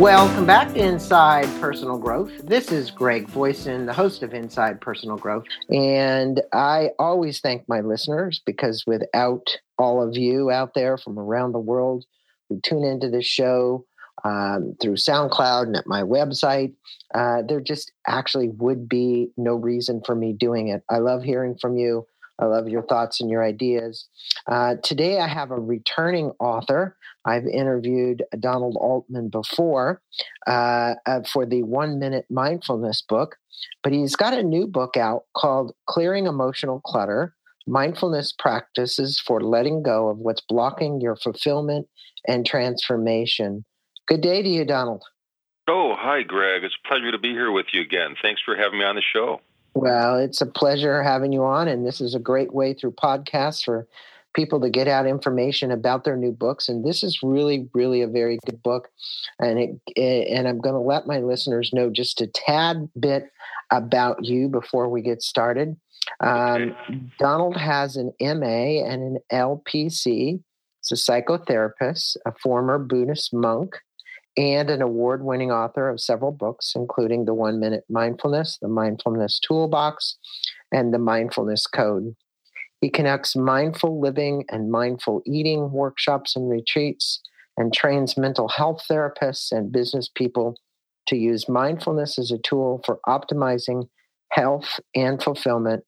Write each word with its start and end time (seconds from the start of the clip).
Welcome 0.00 0.46
back 0.46 0.72
to 0.72 0.82
Inside 0.82 1.44
Personal 1.60 1.98
Growth. 1.98 2.32
This 2.42 2.72
is 2.72 2.90
Greg 2.90 3.28
Voisin, 3.28 3.84
the 3.84 3.92
host 3.92 4.22
of 4.22 4.32
Inside 4.32 4.80
Personal 4.80 5.18
Growth. 5.18 5.44
And 5.68 6.40
I 6.54 6.92
always 6.98 7.40
thank 7.40 7.68
my 7.68 7.82
listeners 7.82 8.40
because 8.46 8.84
without 8.86 9.58
all 9.78 10.02
of 10.02 10.16
you 10.16 10.50
out 10.50 10.72
there 10.72 10.96
from 10.96 11.18
around 11.18 11.52
the 11.52 11.58
world 11.58 12.06
who 12.48 12.58
tune 12.62 12.82
into 12.82 13.10
this 13.10 13.26
show 13.26 13.84
um, 14.24 14.74
through 14.80 14.94
SoundCloud 14.94 15.64
and 15.64 15.76
at 15.76 15.86
my 15.86 16.00
website, 16.00 16.72
uh, 17.14 17.42
there 17.46 17.60
just 17.60 17.92
actually 18.06 18.48
would 18.48 18.88
be 18.88 19.28
no 19.36 19.54
reason 19.54 20.00
for 20.06 20.14
me 20.14 20.32
doing 20.32 20.68
it. 20.68 20.82
I 20.88 20.96
love 21.00 21.22
hearing 21.22 21.58
from 21.60 21.76
you. 21.76 22.06
I 22.40 22.46
love 22.46 22.68
your 22.68 22.82
thoughts 22.82 23.20
and 23.20 23.30
your 23.30 23.44
ideas. 23.44 24.08
Uh, 24.46 24.76
today, 24.82 25.20
I 25.20 25.28
have 25.28 25.50
a 25.50 25.60
returning 25.60 26.32
author. 26.40 26.96
I've 27.24 27.46
interviewed 27.46 28.22
Donald 28.38 28.76
Altman 28.80 29.28
before 29.28 30.00
uh, 30.46 30.94
uh, 31.06 31.20
for 31.30 31.44
the 31.44 31.62
One 31.62 31.98
Minute 31.98 32.26
Mindfulness 32.30 33.02
book, 33.02 33.36
but 33.82 33.92
he's 33.92 34.16
got 34.16 34.32
a 34.32 34.42
new 34.42 34.66
book 34.66 34.96
out 34.96 35.24
called 35.36 35.74
Clearing 35.86 36.26
Emotional 36.26 36.80
Clutter 36.80 37.34
Mindfulness 37.66 38.32
Practices 38.38 39.22
for 39.24 39.40
Letting 39.42 39.82
Go 39.82 40.08
of 40.08 40.18
What's 40.18 40.42
Blocking 40.48 41.00
Your 41.00 41.16
Fulfillment 41.16 41.86
and 42.26 42.46
Transformation. 42.46 43.64
Good 44.08 44.22
day 44.22 44.42
to 44.42 44.48
you, 44.48 44.64
Donald. 44.64 45.04
Oh, 45.68 45.94
hi, 45.96 46.22
Greg. 46.22 46.64
It's 46.64 46.74
a 46.84 46.88
pleasure 46.88 47.12
to 47.12 47.18
be 47.18 47.30
here 47.30 47.52
with 47.52 47.66
you 47.72 47.82
again. 47.82 48.16
Thanks 48.22 48.40
for 48.44 48.56
having 48.56 48.78
me 48.78 48.84
on 48.84 48.96
the 48.96 49.02
show. 49.02 49.40
Well, 49.74 50.18
it's 50.18 50.40
a 50.40 50.46
pleasure 50.46 51.02
having 51.02 51.32
you 51.32 51.44
on, 51.44 51.68
and 51.68 51.86
this 51.86 52.00
is 52.00 52.14
a 52.14 52.20
great 52.20 52.52
way 52.52 52.74
through 52.74 52.92
podcasts 52.92 53.64
for 53.64 53.86
people 54.34 54.60
to 54.60 54.70
get 54.70 54.88
out 54.88 55.06
information 55.06 55.70
about 55.70 56.04
their 56.04 56.16
new 56.16 56.32
books. 56.32 56.68
And 56.68 56.84
this 56.84 57.02
is 57.02 57.20
really, 57.22 57.68
really 57.74 58.02
a 58.02 58.06
very 58.06 58.38
good 58.46 58.62
book. 58.62 58.88
And 59.38 59.58
it, 59.58 60.28
and 60.28 60.46
I'm 60.46 60.60
going 60.60 60.74
to 60.74 60.80
let 60.80 61.06
my 61.06 61.18
listeners 61.18 61.72
know 61.72 61.90
just 61.90 62.20
a 62.20 62.26
tad 62.28 62.88
bit 62.98 63.30
about 63.70 64.24
you 64.24 64.48
before 64.48 64.88
we 64.88 65.02
get 65.02 65.22
started. 65.22 65.76
Um, 66.20 66.74
Donald 67.18 67.56
has 67.56 67.96
an 67.96 68.12
MA 68.20 68.84
and 68.84 69.02
an 69.02 69.18
LPC. 69.32 70.40
He's 70.82 70.92
a 70.92 70.94
psychotherapist, 70.94 72.16
a 72.26 72.32
former 72.42 72.78
Buddhist 72.78 73.32
monk, 73.32 73.76
and 74.36 74.70
an 74.70 74.82
award 74.82 75.24
winning 75.24 75.50
author 75.50 75.88
of 75.88 76.00
several 76.00 76.32
books, 76.32 76.72
including 76.74 77.24
The 77.24 77.34
One 77.34 77.58
Minute 77.58 77.84
Mindfulness, 77.88 78.58
The 78.60 78.68
Mindfulness 78.68 79.40
Toolbox, 79.40 80.16
and 80.72 80.94
The 80.94 80.98
Mindfulness 80.98 81.66
Code. 81.66 82.14
He 82.80 82.90
conducts 82.90 83.36
mindful 83.36 84.00
living 84.00 84.44
and 84.48 84.70
mindful 84.70 85.22
eating 85.26 85.70
workshops 85.72 86.34
and 86.34 86.48
retreats 86.48 87.20
and 87.56 87.72
trains 87.74 88.16
mental 88.16 88.48
health 88.48 88.82
therapists 88.90 89.52
and 89.52 89.72
business 89.72 90.08
people 90.08 90.56
to 91.08 91.16
use 91.16 91.48
mindfulness 91.48 92.18
as 92.18 92.30
a 92.30 92.38
tool 92.38 92.80
for 92.86 93.00
optimizing 93.06 93.88
health 94.30 94.80
and 94.94 95.22
fulfillment. 95.22 95.84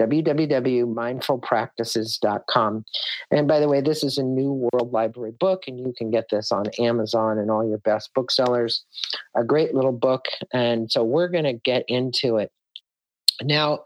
www.mindfulpractices.com. 0.00 2.84
And 3.30 3.48
by 3.48 3.60
the 3.60 3.68
way, 3.68 3.82
this 3.82 4.02
is 4.02 4.16
a 4.18 4.22
New 4.22 4.68
World 4.72 4.92
Library 4.92 5.32
book, 5.38 5.64
and 5.66 5.78
you 5.78 5.92
can 5.96 6.10
get 6.10 6.24
this 6.30 6.50
on 6.50 6.64
Amazon 6.78 7.36
and 7.38 7.50
all 7.50 7.68
your 7.68 7.76
best 7.78 8.10
booksellers. 8.14 8.84
A 9.36 9.44
great 9.44 9.74
little 9.74 9.92
book. 9.92 10.24
And 10.52 10.90
so 10.90 11.04
we're 11.04 11.28
going 11.28 11.44
to 11.44 11.52
get 11.52 11.84
into 11.88 12.36
it. 12.36 12.50
Now, 13.42 13.80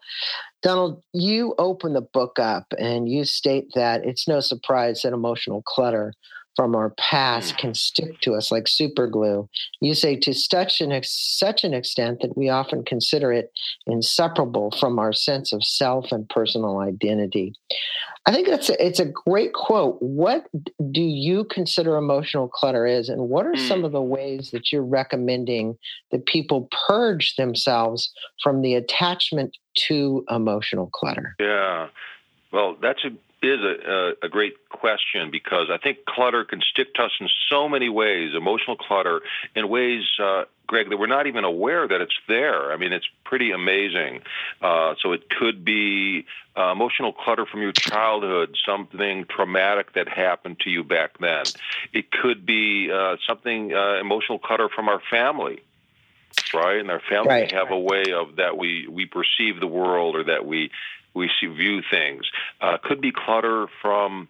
Donald, 0.62 1.02
you 1.12 1.54
open 1.58 1.92
the 1.92 2.00
book 2.00 2.38
up 2.38 2.66
and 2.78 3.08
you 3.08 3.24
state 3.24 3.68
that 3.74 4.04
it's 4.04 4.26
no 4.26 4.40
surprise 4.40 5.02
that 5.02 5.12
emotional 5.12 5.62
clutter 5.62 6.12
from 6.56 6.74
our 6.74 6.90
past 6.90 7.54
mm. 7.54 7.58
can 7.58 7.74
stick 7.74 8.20
to 8.20 8.34
us 8.34 8.50
like 8.52 8.68
super 8.68 9.06
glue. 9.06 9.48
You 9.80 9.94
say 9.94 10.16
to 10.16 10.32
such 10.32 10.80
an, 10.80 10.98
such 11.02 11.64
an 11.64 11.74
extent 11.74 12.20
that 12.20 12.36
we 12.36 12.48
often 12.48 12.84
consider 12.84 13.32
it 13.32 13.52
inseparable 13.86 14.70
from 14.78 14.98
our 14.98 15.12
sense 15.12 15.52
of 15.52 15.64
self 15.64 16.12
and 16.12 16.28
personal 16.28 16.78
identity. 16.78 17.54
I 18.26 18.32
think 18.32 18.48
that's 18.48 18.70
a, 18.70 18.84
it's 18.84 19.00
a 19.00 19.04
great 19.04 19.52
quote. 19.52 19.98
What 20.00 20.46
do 20.90 21.02
you 21.02 21.44
consider 21.44 21.96
emotional 21.96 22.48
clutter 22.48 22.86
is, 22.86 23.10
and 23.10 23.28
what 23.28 23.44
are 23.46 23.56
some 23.56 23.82
mm. 23.82 23.86
of 23.86 23.92
the 23.92 24.00
ways 24.02 24.50
that 24.52 24.72
you're 24.72 24.84
recommending 24.84 25.76
that 26.10 26.24
people 26.24 26.68
purge 26.86 27.36
themselves 27.36 28.10
from 28.42 28.62
the 28.62 28.74
attachment 28.74 29.56
to 29.88 30.24
emotional 30.30 30.88
clutter? 30.92 31.36
Yeah. 31.38 31.88
Well, 32.50 32.76
that's 32.80 33.04
a 33.04 33.10
is 33.44 33.60
a, 33.60 34.12
a, 34.22 34.28
great 34.28 34.68
question 34.68 35.30
because 35.30 35.68
I 35.70 35.78
think 35.78 36.04
clutter 36.06 36.44
can 36.44 36.60
stick 36.60 36.94
to 36.94 37.04
us 37.04 37.12
in 37.20 37.28
so 37.50 37.68
many 37.68 37.88
ways, 37.88 38.32
emotional 38.34 38.76
clutter, 38.76 39.20
in 39.54 39.68
ways, 39.68 40.02
uh, 40.22 40.44
Greg, 40.66 40.90
that 40.90 40.96
we're 40.96 41.06
not 41.06 41.26
even 41.26 41.44
aware 41.44 41.86
that 41.86 42.00
it's 42.00 42.18
there. 42.26 42.72
I 42.72 42.76
mean, 42.76 42.92
it's 42.92 43.08
pretty 43.24 43.52
amazing. 43.52 44.22
Uh, 44.60 44.94
so 45.00 45.12
it 45.12 45.28
could 45.28 45.64
be 45.64 46.26
uh, 46.56 46.72
emotional 46.72 47.12
clutter 47.12 47.46
from 47.46 47.60
your 47.60 47.72
childhood, 47.72 48.56
something 48.66 49.26
traumatic 49.28 49.92
that 49.94 50.08
happened 50.08 50.60
to 50.60 50.70
you 50.70 50.82
back 50.82 51.18
then. 51.18 51.44
It 51.92 52.10
could 52.10 52.46
be 52.46 52.90
uh, 52.90 53.16
something 53.26 53.74
uh, 53.74 54.00
emotional 54.00 54.38
clutter 54.38 54.68
from 54.68 54.88
our 54.88 55.00
family 55.10 55.62
right? 56.52 56.78
And 56.78 56.90
our 56.90 57.00
family 57.08 57.28
right. 57.28 57.52
have 57.52 57.70
a 57.70 57.78
way 57.78 58.04
of 58.14 58.36
that 58.36 58.56
we 58.56 58.86
we 58.88 59.06
perceive 59.06 59.60
the 59.60 59.66
world 59.66 60.16
or 60.16 60.24
that 60.24 60.46
we 60.46 60.70
we 61.14 61.30
see, 61.40 61.46
view 61.46 61.82
things. 61.90 62.30
Uh, 62.60 62.76
could 62.82 63.00
be 63.00 63.12
clutter 63.12 63.66
from 63.80 64.28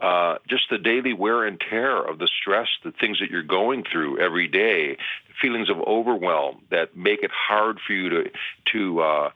uh, 0.00 0.38
just 0.48 0.68
the 0.68 0.78
daily 0.78 1.12
wear 1.12 1.44
and 1.44 1.60
tear 1.60 1.96
of 1.96 2.18
the 2.18 2.26
stress, 2.26 2.68
the 2.82 2.90
things 2.90 3.20
that 3.20 3.30
you're 3.30 3.42
going 3.42 3.84
through 3.84 4.18
every 4.18 4.48
day, 4.48 4.96
feelings 5.40 5.70
of 5.70 5.78
overwhelm 5.80 6.60
that 6.70 6.96
make 6.96 7.22
it 7.22 7.30
hard 7.30 7.78
for 7.86 7.92
you 7.92 8.08
to 8.08 8.30
to 8.72 9.00
uh, 9.00 9.30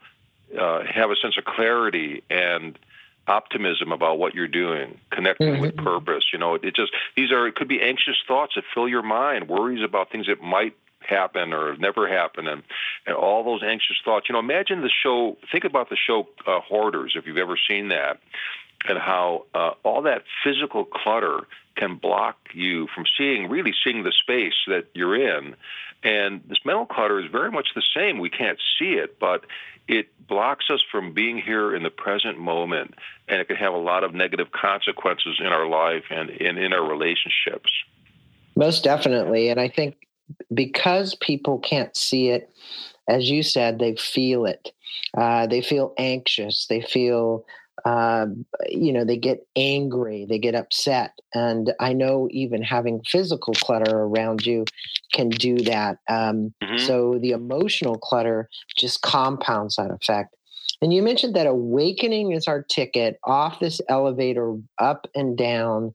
uh, 0.59 0.83
have 0.85 1.11
a 1.11 1.17
sense 1.17 1.37
of 1.39 1.45
clarity 1.45 2.23
and 2.29 2.79
optimism 3.29 3.93
about 3.93 4.19
what 4.19 4.35
you're 4.35 4.49
doing, 4.49 4.99
connecting 5.11 5.49
mm-hmm. 5.49 5.63
with 5.63 5.77
purpose. 5.77 6.25
You 6.33 6.39
know, 6.39 6.55
it 6.55 6.75
just 6.75 6.93
these 7.17 7.31
are 7.31 7.47
it 7.47 7.55
could 7.55 7.69
be 7.69 7.81
anxious 7.81 8.17
thoughts 8.27 8.55
that 8.57 8.65
fill 8.75 8.89
your 8.89 9.03
mind, 9.03 9.49
worries 9.49 9.85
about 9.85 10.11
things 10.11 10.27
that 10.27 10.43
might 10.43 10.75
happen 11.07 11.53
or 11.53 11.77
never 11.77 12.09
happen 12.09 12.47
and, 12.47 12.63
and 13.07 13.17
all 13.17 13.45
those 13.45 13.63
anxious 13.63 13.97
thoughts. 14.05 14.29
You 14.29 14.35
know 14.35 14.39
imagine 14.39 14.83
the 14.83 14.91
show 14.91 15.37
think 15.51 15.65
about 15.65 15.91
the 15.91 15.97
show 15.97 16.29
uh, 16.47 16.61
hoarders 16.61 17.15
if 17.17 17.27
you've 17.27 17.37
ever 17.37 17.59
seen 17.69 17.89
that 17.89 18.21
and 18.89 18.99
how 18.99 19.47
uh, 19.55 19.73
all 19.83 20.03
that 20.03 20.23
physical 20.45 20.85
clutter 20.85 21.41
can 21.77 21.97
block 21.97 22.37
you 22.55 22.87
from 22.95 23.05
seeing 23.19 23.49
really 23.49 23.75
seeing 23.85 24.03
the 24.03 24.13
space 24.13 24.55
that 24.67 24.87
you're 24.95 25.17
in. 25.17 25.55
And 26.03 26.43
this 26.49 26.59
mental 26.65 26.87
clutter 26.87 27.19
is 27.19 27.31
very 27.31 27.51
much 27.51 27.69
the 27.75 27.83
same. 27.95 28.19
We 28.19 28.31
can't 28.31 28.59
see 28.79 28.93
it 28.93 29.19
but 29.19 29.45
it 29.89 30.09
blocks 30.27 30.67
us 30.71 30.81
from 30.91 31.13
being 31.13 31.39
here 31.39 31.75
in 31.75 31.83
the 31.83 31.91
present 31.91 32.39
moment 32.39 32.95
and 33.29 33.41
it 33.41 33.47
can 33.47 33.57
have 33.57 33.73
a 33.73 33.79
lot 33.79 34.05
of 34.05 34.15
negative 34.15 34.51
consequences 34.53 35.39
in 35.39 35.47
our 35.47 35.67
life 35.67 36.05
and 36.11 36.31
in, 36.31 36.59
in 36.59 36.73
our 36.73 36.89
relationships. 36.89 37.71
Most 38.57 38.85
definitely 38.85 39.49
and 39.51 39.61
i 39.61 39.69
think 39.69 40.06
because 40.57 41.15
people 41.15 41.59
can't 41.61 41.97
see 41.97 42.31
it, 42.31 42.51
as 43.09 43.31
you 43.31 43.43
said, 43.43 43.79
they 43.79 43.95
feel 43.95 44.47
it. 44.47 44.73
Uh, 45.17 45.47
they 45.47 45.61
feel 45.61 45.95
anxious. 45.99 46.67
They 46.69 46.81
feel, 46.81 47.45
uh, 47.85 48.27
you 48.69 48.93
know, 48.93 49.05
they 49.05 49.17
get 49.17 49.47
angry. 49.55 50.27
They 50.29 50.39
get 50.41 50.57
upset. 50.57 51.13
And 51.33 51.73
I 51.79 51.93
know 51.93 52.29
even 52.33 52.63
having 52.63 53.03
physical 53.07 53.55
clutter 53.55 53.97
around 53.97 54.45
you 54.45 54.65
can 55.13 55.29
do 55.29 55.59
that. 55.59 55.99
Um, 56.09 56.53
mm-hmm. 56.63 56.79
So 56.79 57.19
the 57.21 57.31
emotional 57.31 57.99
clutter 57.99 58.49
just 58.77 59.03
compounds 59.03 59.77
that 59.77 59.91
effect. 59.93 60.35
And 60.83 60.93
you 60.93 61.03
mentioned 61.03 61.35
that 61.37 61.47
awakening 61.47 62.33
is 62.33 62.49
our 62.49 62.63
ticket 62.63 63.19
off 63.25 63.61
this 63.61 63.81
elevator 63.89 64.57
up 64.79 65.07
and 65.15 65.37
down 65.37 65.95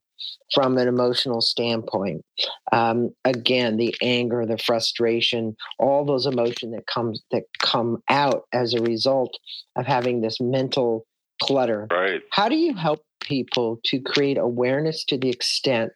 from 0.53 0.77
an 0.77 0.87
emotional 0.87 1.41
standpoint. 1.41 2.23
Um, 2.71 3.11
again, 3.25 3.77
the 3.77 3.95
anger, 4.01 4.45
the 4.45 4.57
frustration, 4.57 5.55
all 5.79 6.05
those 6.05 6.25
emotions 6.25 6.75
that 6.75 6.87
comes 6.87 7.21
that 7.31 7.43
come 7.59 8.03
out 8.09 8.43
as 8.53 8.73
a 8.73 8.81
result 8.81 9.37
of 9.75 9.85
having 9.85 10.21
this 10.21 10.39
mental 10.41 11.05
clutter. 11.41 11.87
Right. 11.91 12.21
How 12.31 12.49
do 12.49 12.55
you 12.55 12.75
help 12.75 13.03
people 13.21 13.79
to 13.85 13.99
create 13.99 14.37
awareness 14.37 15.05
to 15.05 15.17
the 15.17 15.29
extent 15.29 15.91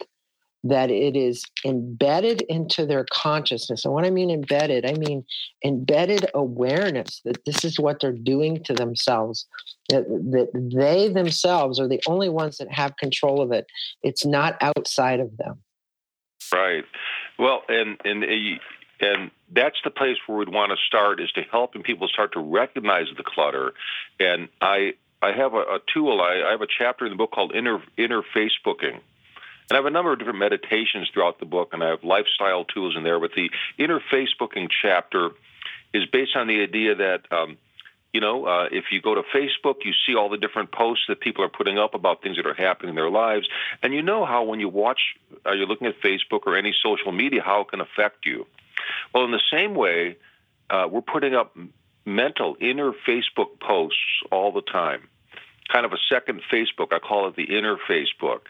that 0.65 0.89
it 0.89 1.15
is 1.15 1.45
embedded 1.63 2.41
into 2.43 2.87
their 2.87 3.05
consciousness. 3.13 3.85
And 3.85 3.93
when 3.93 4.03
I 4.03 4.09
mean 4.09 4.31
embedded, 4.31 4.83
I 4.85 4.93
mean 4.93 5.23
embedded 5.63 6.25
awareness 6.33 7.21
that 7.23 7.45
this 7.45 7.63
is 7.63 7.79
what 7.79 7.99
they're 8.01 8.11
doing 8.11 8.63
to 8.63 8.73
themselves, 8.73 9.45
that, 9.89 10.05
that 10.07 10.49
they 10.75 11.07
themselves 11.07 11.79
are 11.79 11.87
the 11.87 12.01
only 12.07 12.29
ones 12.29 12.57
that 12.57 12.71
have 12.71 12.97
control 12.97 13.41
of 13.41 13.51
it. 13.51 13.67
It's 14.01 14.25
not 14.25 14.57
outside 14.59 15.19
of 15.19 15.37
them. 15.37 15.61
Right. 16.51 16.83
Well, 17.37 17.61
and 17.69 17.99
and 18.03 18.23
uh, 18.23 18.59
and 19.01 19.31
that's 19.51 19.77
the 19.83 19.89
place 19.89 20.17
where 20.25 20.37
we'd 20.37 20.49
want 20.49 20.71
to 20.71 20.77
start 20.87 21.19
is 21.19 21.31
to 21.33 21.41
helping 21.51 21.83
people 21.83 22.07
start 22.07 22.33
to 22.33 22.39
recognize 22.39 23.07
the 23.17 23.23
clutter. 23.23 23.73
And 24.19 24.49
I 24.61 24.93
I 25.21 25.31
have 25.31 25.53
a, 25.53 25.57
a 25.57 25.79
tool. 25.93 26.21
I, 26.21 26.47
I 26.47 26.51
have 26.51 26.61
a 26.61 26.67
chapter 26.67 27.05
in 27.05 27.11
the 27.11 27.17
book 27.17 27.31
called 27.31 27.53
Inner 27.53 27.83
Inner 27.97 28.21
Facebooking. 28.35 28.99
And 29.69 29.75
I 29.75 29.79
have 29.79 29.85
a 29.85 29.91
number 29.91 30.13
of 30.13 30.19
different 30.19 30.39
meditations 30.39 31.09
throughout 31.13 31.39
the 31.39 31.45
book, 31.45 31.69
and 31.73 31.83
I 31.83 31.89
have 31.89 32.03
lifestyle 32.03 32.65
tools 32.65 32.95
in 32.95 33.03
there. 33.03 33.19
But 33.19 33.31
the 33.35 33.49
inner 33.77 33.99
Facebooking 33.99 34.69
chapter 34.69 35.31
is 35.93 36.05
based 36.05 36.35
on 36.35 36.47
the 36.47 36.61
idea 36.61 36.95
that 36.95 37.21
um, 37.31 37.57
you 38.15 38.21
know, 38.21 38.45
uh, 38.45 38.69
if 38.71 38.85
you 38.91 39.01
go 39.01 39.13
to 39.13 39.23
Facebook, 39.23 39.83
you 39.83 39.91
see 40.07 40.15
all 40.15 40.29
the 40.29 40.37
different 40.37 40.71
posts 40.71 41.03
that 41.09 41.19
people 41.19 41.43
are 41.43 41.49
putting 41.49 41.77
up 41.77 41.95
about 41.95 42.21
things 42.21 42.37
that 42.37 42.45
are 42.45 42.53
happening 42.53 42.91
in 42.91 42.95
their 42.95 43.09
lives, 43.09 43.45
and 43.83 43.93
you 43.93 44.01
know 44.01 44.23
how 44.23 44.45
when 44.45 44.61
you 44.61 44.69
watch, 44.69 45.01
uh, 45.45 45.51
you're 45.51 45.67
looking 45.67 45.87
at 45.87 45.99
Facebook 45.99 46.43
or 46.45 46.55
any 46.55 46.73
social 46.81 47.11
media, 47.11 47.41
how 47.43 47.59
it 47.61 47.67
can 47.67 47.81
affect 47.81 48.25
you. 48.25 48.47
Well, 49.13 49.25
in 49.25 49.31
the 49.31 49.41
same 49.51 49.75
way, 49.75 50.15
uh, 50.69 50.87
we're 50.89 51.01
putting 51.01 51.35
up 51.35 51.57
mental 52.05 52.55
inner 52.61 52.93
Facebook 53.05 53.59
posts 53.59 53.99
all 54.31 54.53
the 54.53 54.61
time. 54.61 55.09
Kind 55.71 55.85
of 55.85 55.93
a 55.93 55.97
second 56.09 56.41
Facebook. 56.51 56.93
I 56.93 56.99
call 56.99 57.27
it 57.27 57.35
the 57.35 57.57
inner 57.57 57.77
Facebook. 57.89 58.41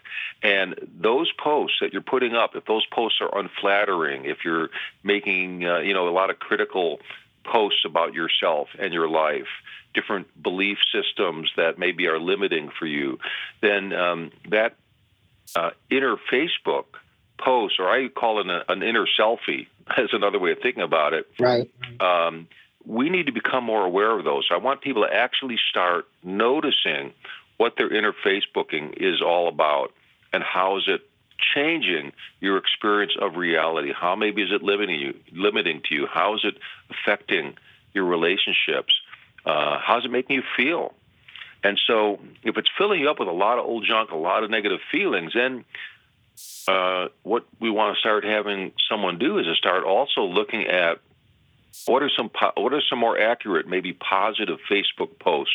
And 0.42 0.74
those 1.00 1.32
posts 1.32 1.78
that 1.80 1.92
you're 1.92 2.02
putting 2.02 2.34
up, 2.34 2.54
if 2.54 2.66
those 2.66 2.84
posts 2.86 3.20
are 3.20 3.38
unflattering, 3.38 4.26
if 4.26 4.38
you're 4.44 4.68
making, 5.02 5.66
uh, 5.66 5.78
you 5.78 5.94
know, 5.94 6.08
a 6.08 6.10
lot 6.10 6.30
of 6.30 6.38
critical 6.38 7.00
posts 7.44 7.84
about 7.86 8.12
yourself 8.12 8.68
and 8.78 8.92
your 8.92 9.08
life, 9.08 9.48
different 9.94 10.26
belief 10.42 10.78
systems 10.92 11.50
that 11.56 11.78
maybe 11.78 12.06
are 12.06 12.20
limiting 12.20 12.70
for 12.78 12.86
you, 12.86 13.18
then 13.62 13.92
um, 13.92 14.30
that 14.50 14.76
uh, 15.54 15.70
inner 15.90 16.16
Facebook 16.30 16.84
post, 17.38 17.76
or 17.78 17.88
I 17.88 18.08
call 18.08 18.40
it 18.40 18.64
an 18.68 18.82
inner 18.82 19.06
selfie, 19.18 19.66
as 19.96 20.08
another 20.12 20.38
way 20.38 20.52
of 20.52 20.58
thinking 20.62 20.82
about 20.82 21.14
it. 21.14 21.26
Right. 21.38 21.70
Um, 22.00 22.48
we 22.86 23.10
need 23.10 23.26
to 23.26 23.32
become 23.32 23.64
more 23.64 23.84
aware 23.84 24.16
of 24.16 24.24
those. 24.24 24.48
I 24.50 24.58
want 24.58 24.80
people 24.80 25.02
to 25.02 25.12
actually 25.12 25.58
start 25.70 26.06
noticing 26.22 27.12
what 27.56 27.74
their 27.76 27.92
inner 27.92 28.12
Facebooking 28.12 28.94
is 28.96 29.20
all 29.20 29.48
about 29.48 29.92
and 30.32 30.42
how 30.42 30.76
is 30.78 30.84
it 30.86 31.00
changing 31.54 32.12
your 32.40 32.56
experience 32.56 33.12
of 33.20 33.36
reality? 33.36 33.92
How 33.92 34.14
maybe 34.14 34.42
is 34.42 34.52
it 34.52 34.62
limiting 34.62 35.00
you, 35.00 35.14
limiting 35.32 35.82
to 35.88 35.94
you? 35.94 36.06
How 36.06 36.34
is 36.34 36.44
it 36.44 36.54
affecting 36.90 37.54
your 37.92 38.04
relationships? 38.04 38.94
Uh, 39.44 39.78
how's 39.82 40.04
it 40.04 40.10
making 40.10 40.36
you 40.36 40.42
feel? 40.56 40.94
And 41.64 41.80
so, 41.86 42.20
if 42.44 42.56
it's 42.56 42.68
filling 42.78 43.00
you 43.00 43.10
up 43.10 43.18
with 43.18 43.28
a 43.28 43.32
lot 43.32 43.58
of 43.58 43.64
old 43.64 43.84
junk, 43.84 44.10
a 44.10 44.16
lot 44.16 44.44
of 44.44 44.50
negative 44.50 44.80
feelings, 44.92 45.32
then 45.34 45.64
uh, 46.68 47.08
what 47.22 47.44
we 47.60 47.70
want 47.70 47.96
to 47.96 48.00
start 48.00 48.24
having 48.24 48.72
someone 48.88 49.18
do 49.18 49.38
is 49.38 49.46
to 49.46 49.54
start 49.54 49.84
also 49.84 50.22
looking 50.22 50.66
at 50.66 51.00
what 51.86 52.02
are 52.02 52.10
some 52.16 52.30
po- 52.30 52.52
what 52.56 52.72
are 52.72 52.82
some 52.88 52.98
more 52.98 53.18
accurate, 53.18 53.68
maybe 53.68 53.92
positive 53.92 54.58
Facebook 54.70 55.18
posts 55.18 55.52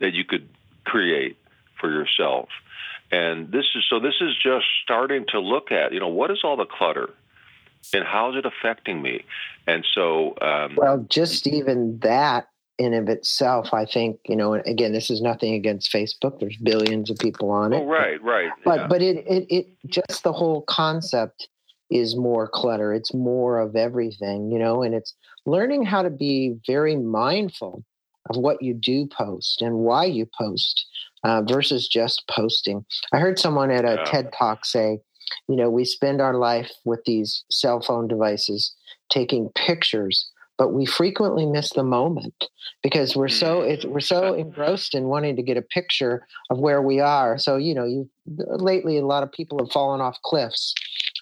that 0.00 0.14
you 0.14 0.24
could 0.24 0.48
create 0.84 1.36
for 1.80 1.90
yourself. 1.90 2.48
And 3.10 3.50
this 3.50 3.64
is 3.74 3.84
so 3.88 4.00
this 4.00 4.14
is 4.20 4.34
just 4.42 4.66
starting 4.82 5.24
to 5.30 5.40
look 5.40 5.72
at, 5.72 5.92
you 5.92 6.00
know, 6.00 6.08
what 6.08 6.30
is 6.30 6.40
all 6.44 6.56
the 6.56 6.66
clutter 6.66 7.10
and 7.94 8.04
how 8.04 8.30
is 8.30 8.36
it 8.36 8.46
affecting 8.46 9.00
me? 9.00 9.24
And 9.66 9.84
so 9.94 10.34
um, 10.40 10.76
Well, 10.76 11.06
just 11.08 11.46
even 11.46 11.98
that 12.00 12.48
in 12.78 12.94
of 12.94 13.08
itself, 13.08 13.72
I 13.72 13.84
think, 13.86 14.20
you 14.26 14.36
know, 14.36 14.54
again, 14.54 14.92
this 14.92 15.10
is 15.10 15.20
nothing 15.20 15.54
against 15.54 15.92
Facebook. 15.92 16.38
There's 16.38 16.56
billions 16.56 17.10
of 17.10 17.18
people 17.18 17.50
on 17.50 17.72
it. 17.72 17.78
Oh, 17.78 17.86
right, 17.86 18.22
right. 18.22 18.50
But 18.64 18.80
yeah. 18.80 18.86
but 18.86 19.02
it, 19.02 19.24
it 19.26 19.46
it 19.48 19.66
just 19.86 20.22
the 20.22 20.32
whole 20.32 20.62
concept 20.62 21.48
is 21.90 22.16
more 22.16 22.48
clutter. 22.48 22.92
It's 22.92 23.14
more 23.14 23.58
of 23.58 23.76
everything, 23.76 24.50
you 24.50 24.58
know, 24.58 24.82
and 24.82 24.94
it's 24.94 25.14
learning 25.46 25.84
how 25.84 26.02
to 26.02 26.10
be 26.10 26.56
very 26.66 26.96
mindful 26.96 27.84
of 28.30 28.36
what 28.36 28.62
you 28.62 28.74
do 28.74 29.06
post 29.06 29.62
and 29.62 29.78
why 29.78 30.04
you 30.04 30.28
post 30.38 30.86
uh, 31.24 31.42
versus 31.42 31.88
just 31.88 32.24
posting. 32.30 32.84
I 33.12 33.18
heard 33.18 33.38
someone 33.38 33.70
at 33.70 33.84
a 33.84 33.96
yeah. 33.96 34.04
TED 34.04 34.32
talk 34.38 34.64
say, 34.64 35.00
you 35.48 35.56
know, 35.56 35.70
we 35.70 35.84
spend 35.84 36.20
our 36.20 36.34
life 36.34 36.70
with 36.84 37.00
these 37.04 37.44
cell 37.50 37.80
phone 37.80 38.08
devices 38.08 38.74
taking 39.10 39.50
pictures, 39.54 40.30
but 40.56 40.72
we 40.72 40.86
frequently 40.86 41.46
miss 41.46 41.70
the 41.70 41.82
moment 41.82 42.48
because 42.82 43.16
we're 43.16 43.28
so 43.28 43.60
it, 43.60 43.84
we're 43.90 44.00
so 44.00 44.32
mm. 44.32 44.38
engrossed 44.40 44.94
in 44.94 45.04
wanting 45.04 45.36
to 45.36 45.42
get 45.42 45.56
a 45.56 45.62
picture 45.62 46.26
of 46.50 46.58
where 46.58 46.82
we 46.82 47.00
are. 47.00 47.38
So 47.38 47.56
you 47.56 47.74
know, 47.74 47.84
you 47.84 48.08
lately 48.26 48.98
a 48.98 49.06
lot 49.06 49.22
of 49.22 49.32
people 49.32 49.58
have 49.58 49.70
fallen 49.70 50.00
off 50.00 50.18
cliffs. 50.22 50.74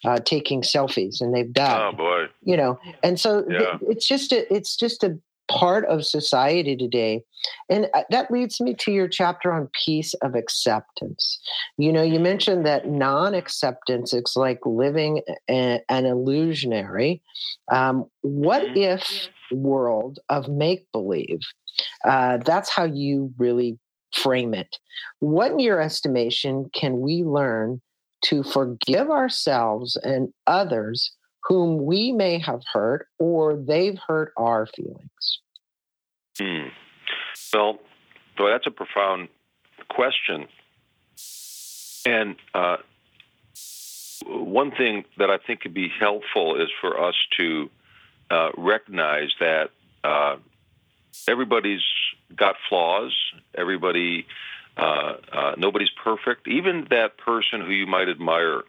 Uh, 0.04 0.18
taking 0.18 0.62
selfies 0.62 1.20
and 1.20 1.34
they've 1.34 1.52
died. 1.52 1.92
Oh 1.92 1.96
boy! 1.96 2.26
You 2.42 2.56
know, 2.56 2.78
and 3.02 3.18
so 3.18 3.44
yeah. 3.48 3.58
th- 3.58 3.82
it's 3.88 4.06
just 4.06 4.30
a, 4.30 4.52
it's 4.54 4.76
just 4.76 5.02
a 5.02 5.18
part 5.48 5.84
of 5.86 6.04
society 6.04 6.76
today. 6.76 7.22
And 7.68 7.88
uh, 7.94 8.02
that 8.10 8.30
leads 8.30 8.60
me 8.60 8.74
to 8.74 8.92
your 8.92 9.08
chapter 9.08 9.52
on 9.52 9.68
peace 9.84 10.14
of 10.22 10.34
acceptance. 10.34 11.38
You 11.78 11.92
know, 11.92 12.02
you 12.02 12.18
mentioned 12.18 12.66
that 12.66 12.88
non 12.88 13.34
acceptance 13.34 14.12
is 14.12 14.32
like 14.36 14.60
living 14.64 15.22
a, 15.48 15.80
an 15.88 16.06
illusionary. 16.06 17.22
Um, 17.70 18.06
what 18.22 18.62
mm-hmm. 18.62 18.76
if 18.76 19.28
world 19.52 20.18
of 20.28 20.48
make 20.48 20.90
believe? 20.92 21.40
Uh, 22.04 22.38
that's 22.38 22.70
how 22.70 22.84
you 22.84 23.32
really 23.38 23.78
frame 24.14 24.54
it. 24.54 24.78
What, 25.20 25.52
in 25.52 25.58
your 25.58 25.80
estimation, 25.80 26.70
can 26.74 27.00
we 27.00 27.22
learn 27.22 27.80
to 28.24 28.42
forgive 28.42 29.10
ourselves 29.10 29.96
and 29.96 30.32
others 30.46 31.12
whom 31.44 31.84
we 31.84 32.12
may 32.12 32.38
have 32.38 32.62
hurt 32.72 33.08
or 33.18 33.56
they've 33.56 33.98
hurt 34.06 34.32
our 34.36 34.66
feelings? 34.66 35.40
Hmm. 36.38 36.68
Well, 38.38 38.48
that's 38.50 38.66
a 38.66 38.70
profound 38.70 39.28
question. 39.88 40.46
And 42.04 42.36
uh, 42.54 42.76
one 44.26 44.70
thing 44.72 45.04
that 45.18 45.30
I 45.30 45.38
think 45.38 45.60
could 45.60 45.74
be 45.74 45.88
helpful 45.88 46.60
is 46.60 46.68
for 46.80 47.02
us 47.02 47.14
to 47.38 47.70
uh, 48.30 48.50
recognize 48.56 49.30
that 49.40 49.70
uh, 50.04 50.36
everybody's 51.28 51.82
got 52.34 52.56
flaws. 52.68 53.16
Everybody, 53.56 54.26
uh, 54.76 55.14
uh, 55.32 55.54
nobody's 55.56 55.90
perfect. 55.90 56.48
Even 56.48 56.86
that 56.90 57.16
person 57.16 57.60
who 57.60 57.72
you 57.72 57.86
might 57.86 58.08
admire 58.08 58.62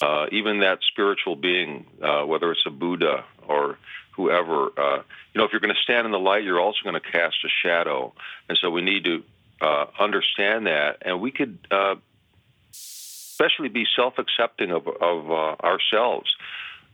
uh, 0.00 0.26
even 0.30 0.60
that 0.60 0.78
spiritual 0.82 1.36
being, 1.36 1.86
uh, 2.02 2.22
whether 2.24 2.50
it's 2.52 2.64
a 2.66 2.70
Buddha 2.70 3.24
or 3.48 3.78
whoever, 4.12 4.66
uh, 4.78 5.02
you 5.32 5.38
know, 5.38 5.44
if 5.44 5.52
you're 5.52 5.60
going 5.60 5.74
to 5.74 5.82
stand 5.82 6.06
in 6.06 6.12
the 6.12 6.18
light, 6.18 6.44
you're 6.44 6.60
also 6.60 6.78
going 6.84 6.94
to 6.94 7.00
cast 7.00 7.36
a 7.44 7.48
shadow. 7.62 8.12
And 8.48 8.56
so 8.58 8.70
we 8.70 8.82
need 8.82 9.04
to 9.04 9.22
uh, 9.60 9.86
understand 9.98 10.66
that. 10.66 10.98
And 11.02 11.20
we 11.20 11.32
could 11.32 11.58
especially 12.72 13.68
be 13.68 13.86
self 13.96 14.18
accepting 14.18 14.70
of, 14.70 14.86
of 14.86 15.30
ourselves, 15.30 16.34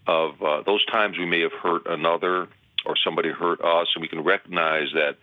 of 0.07 0.65
those 0.65 0.85
times 0.87 1.19
we 1.19 1.27
may 1.27 1.41
have 1.41 1.53
hurt 1.53 1.87
another 1.87 2.49
or 2.87 2.95
somebody 2.97 3.31
hurt 3.31 3.61
us, 3.61 3.89
and 3.95 4.03
we 4.03 4.09
can 4.09 4.23
recognize 4.23 4.89
that, 4.95 5.17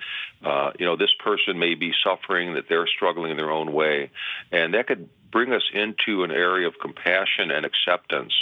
uh, 0.44 0.72
you 0.78 0.86
know, 0.86 0.96
this 0.96 1.14
person 1.20 1.58
may 1.58 1.76
be 1.76 1.94
suffering, 2.04 2.56
that 2.56 2.66
they're 2.70 2.88
struggling 2.88 3.32
in 3.32 3.38
their 3.38 3.52
own 3.52 3.74
way, 3.74 4.12
and 4.52 4.74
that 4.74 4.88
could 4.88 5.10
bring 5.32 5.52
us 5.54 5.64
into 5.74 6.24
an 6.24 6.32
area 6.32 6.68
of 6.68 6.78
compassion 6.80 7.52
and 7.52 7.66
acceptance. 7.66 8.34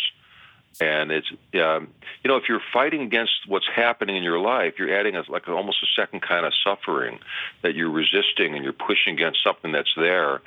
And 0.80 1.12
it's, 1.12 1.30
um, 1.56 1.90
you 2.24 2.30
know, 2.30 2.38
if 2.38 2.44
you're 2.48 2.62
fighting 2.74 3.02
against 3.02 3.34
what's 3.46 3.68
happening 3.68 4.16
in 4.16 4.24
your 4.24 4.40
life, 4.40 4.76
you're 4.80 4.98
adding 4.98 5.16
a, 5.16 5.24
like 5.30 5.48
almost 5.48 5.84
a 5.84 6.02
second 6.02 6.22
kind 6.22 6.46
of 6.46 6.54
suffering 6.64 7.20
that 7.62 7.76
you're 7.76 7.92
resisting 7.92 8.56
and 8.56 8.64
you're 8.64 8.74
pushing 8.74 9.14
against 9.14 9.44
something 9.44 9.72
that's 9.72 9.94
there. 9.96 10.42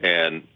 And 0.00 0.46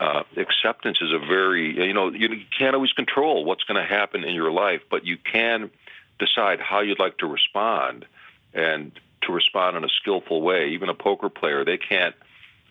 uh, 0.00 0.24
acceptance 0.36 0.98
is 1.00 1.12
a 1.12 1.18
very, 1.18 1.86
you 1.86 1.92
know, 1.92 2.10
you 2.10 2.28
can't 2.58 2.74
always 2.74 2.92
control 2.92 3.44
what's 3.44 3.64
going 3.64 3.80
to 3.80 3.88
happen 3.88 4.24
in 4.24 4.34
your 4.34 4.50
life, 4.50 4.80
but 4.90 5.04
you 5.06 5.18
can 5.18 5.70
decide 6.18 6.60
how 6.60 6.80
you'd 6.80 6.98
like 6.98 7.18
to 7.18 7.26
respond 7.26 8.06
and 8.52 8.92
to 9.22 9.32
respond 9.32 9.76
in 9.76 9.84
a 9.84 9.88
skillful 10.00 10.42
way. 10.42 10.70
Even 10.70 10.88
a 10.88 10.94
poker 10.94 11.28
player, 11.28 11.64
they 11.64 11.78
can't, 11.78 12.14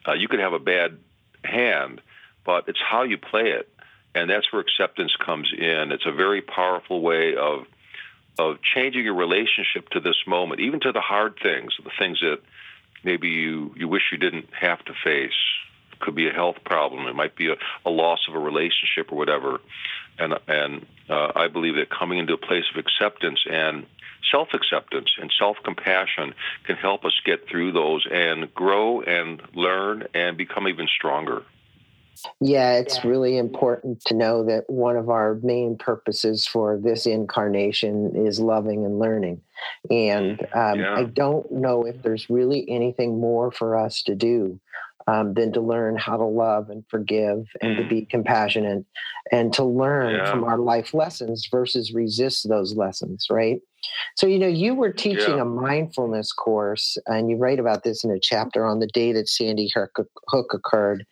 uh, 0.07 0.13
you 0.13 0.27
could 0.27 0.39
have 0.39 0.53
a 0.53 0.59
bad 0.59 0.97
hand, 1.43 2.01
but 2.45 2.67
it's 2.67 2.79
how 2.79 3.03
you 3.03 3.17
play 3.17 3.49
it. 3.49 3.69
And 4.15 4.29
that's 4.29 4.51
where 4.53 4.61
acceptance 4.61 5.15
comes 5.15 5.51
in. 5.51 5.91
It's 5.91 6.05
a 6.05 6.11
very 6.11 6.41
powerful 6.41 7.01
way 7.01 7.35
of 7.35 7.65
of 8.39 8.57
changing 8.61 9.03
your 9.03 9.13
relationship 9.13 9.89
to 9.89 9.99
this 9.99 10.15
moment, 10.25 10.59
even 10.59 10.79
to 10.79 10.91
the 10.91 11.01
hard 11.01 11.35
things, 11.41 11.73
the 11.83 11.91
things 11.99 12.19
that 12.21 12.39
maybe 13.03 13.29
you, 13.29 13.73
you 13.77 13.87
wish 13.87 14.03
you 14.11 14.17
didn't 14.17 14.47
have 14.59 14.83
to 14.85 14.93
face. 15.03 15.31
It 15.91 15.99
could 15.99 16.15
be 16.15 16.27
a 16.27 16.33
health 16.33 16.57
problem. 16.63 17.05
It 17.07 17.15
might 17.15 17.35
be 17.35 17.49
a, 17.49 17.55
a 17.85 17.89
loss 17.89 18.21
of 18.27 18.35
a 18.35 18.39
relationship 18.39 19.11
or 19.11 19.17
whatever. 19.17 19.61
And 20.19 20.33
and 20.47 20.85
uh, 21.09 21.31
I 21.35 21.47
believe 21.47 21.75
that 21.75 21.89
coming 21.89 22.19
into 22.19 22.33
a 22.33 22.37
place 22.37 22.65
of 22.73 22.77
acceptance 22.77 23.39
and 23.49 23.85
self 24.31 24.49
acceptance 24.53 25.09
and 25.19 25.31
self 25.37 25.57
compassion 25.63 26.33
can 26.65 26.75
help 26.75 27.05
us 27.05 27.13
get 27.25 27.47
through 27.47 27.71
those 27.71 28.05
and 28.09 28.53
grow 28.53 29.01
and 29.01 29.41
learn 29.53 30.07
and 30.13 30.37
become 30.37 30.67
even 30.67 30.87
stronger. 30.87 31.43
Yeah, 32.39 32.73
it's 32.73 33.03
really 33.03 33.37
important 33.37 34.01
to 34.05 34.13
know 34.13 34.45
that 34.45 34.69
one 34.69 34.97
of 34.97 35.09
our 35.09 35.39
main 35.41 35.77
purposes 35.77 36.45
for 36.45 36.77
this 36.77 37.05
incarnation 37.05 38.13
is 38.15 38.39
loving 38.39 38.85
and 38.85 38.99
learning. 38.99 39.41
And 39.89 40.39
um, 40.53 40.79
yeah. 40.79 40.95
I 40.95 41.03
don't 41.05 41.51
know 41.51 41.85
if 41.85 42.01
there's 42.01 42.29
really 42.29 42.69
anything 42.69 43.19
more 43.19 43.51
for 43.51 43.75
us 43.75 44.03
to 44.03 44.15
do 44.15 44.59
um, 45.07 45.33
than 45.33 45.51
to 45.53 45.61
learn 45.61 45.97
how 45.97 46.17
to 46.17 46.25
love 46.25 46.69
and 46.69 46.83
forgive 46.89 47.45
and 47.61 47.77
to 47.77 47.87
be 47.87 48.01
mm. 48.01 48.09
compassionate 48.09 48.85
and 49.31 49.53
to 49.53 49.63
learn 49.63 50.15
yeah. 50.15 50.29
from 50.29 50.43
our 50.43 50.57
life 50.57 50.93
lessons 50.93 51.47
versus 51.51 51.93
resist 51.93 52.47
those 52.47 52.75
lessons, 52.75 53.27
right? 53.29 53.59
So, 54.15 54.27
you 54.27 54.39
know, 54.39 54.47
you 54.47 54.75
were 54.75 54.91
teaching 54.91 55.35
yeah. 55.35 55.41
a 55.41 55.45
mindfulness 55.45 56.31
course, 56.31 56.97
and 57.07 57.29
you 57.29 57.37
write 57.37 57.59
about 57.59 57.83
this 57.83 58.03
in 58.03 58.11
a 58.11 58.19
chapter 58.19 58.65
on 58.65 58.79
the 58.79 58.87
day 58.87 59.11
that 59.13 59.29
Sandy 59.29 59.71
Hook 59.73 60.53
occurred. 60.53 61.05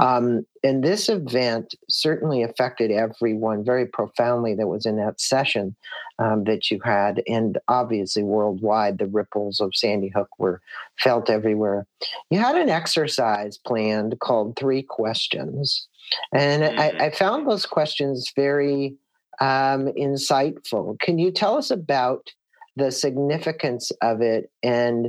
Um, 0.00 0.46
and 0.64 0.82
this 0.82 1.08
event 1.08 1.74
certainly 1.88 2.42
affected 2.42 2.90
everyone 2.90 3.64
very 3.64 3.86
profoundly 3.86 4.54
that 4.54 4.66
was 4.66 4.86
in 4.86 4.96
that 4.96 5.20
session 5.20 5.76
um, 6.18 6.44
that 6.44 6.70
you 6.70 6.80
had. 6.84 7.22
And 7.26 7.58
obviously, 7.68 8.22
worldwide, 8.22 8.98
the 8.98 9.06
ripples 9.06 9.60
of 9.60 9.74
Sandy 9.74 10.08
Hook 10.08 10.28
were 10.38 10.60
felt 10.98 11.30
everywhere. 11.30 11.86
You 12.30 12.40
had 12.40 12.56
an 12.56 12.68
exercise 12.68 13.56
planned 13.58 14.18
called 14.20 14.56
Three 14.56 14.82
Questions. 14.82 15.86
And 16.32 16.62
mm-hmm. 16.62 16.80
I, 16.80 17.06
I 17.06 17.10
found 17.10 17.46
those 17.46 17.66
questions 17.66 18.32
very 18.34 18.96
um, 19.40 19.86
insightful. 19.98 20.98
Can 21.00 21.18
you 21.18 21.30
tell 21.30 21.56
us 21.56 21.70
about 21.70 22.32
the 22.76 22.90
significance 22.90 23.90
of 24.02 24.20
it 24.20 24.50
and 24.62 25.08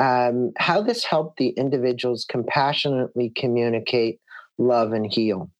um, 0.00 0.52
how 0.56 0.82
this 0.82 1.04
helped 1.04 1.36
the 1.36 1.48
individuals 1.50 2.24
compassionately 2.24 3.30
communicate, 3.36 4.20
love, 4.58 4.92
and 4.92 5.06
heal? 5.12 5.50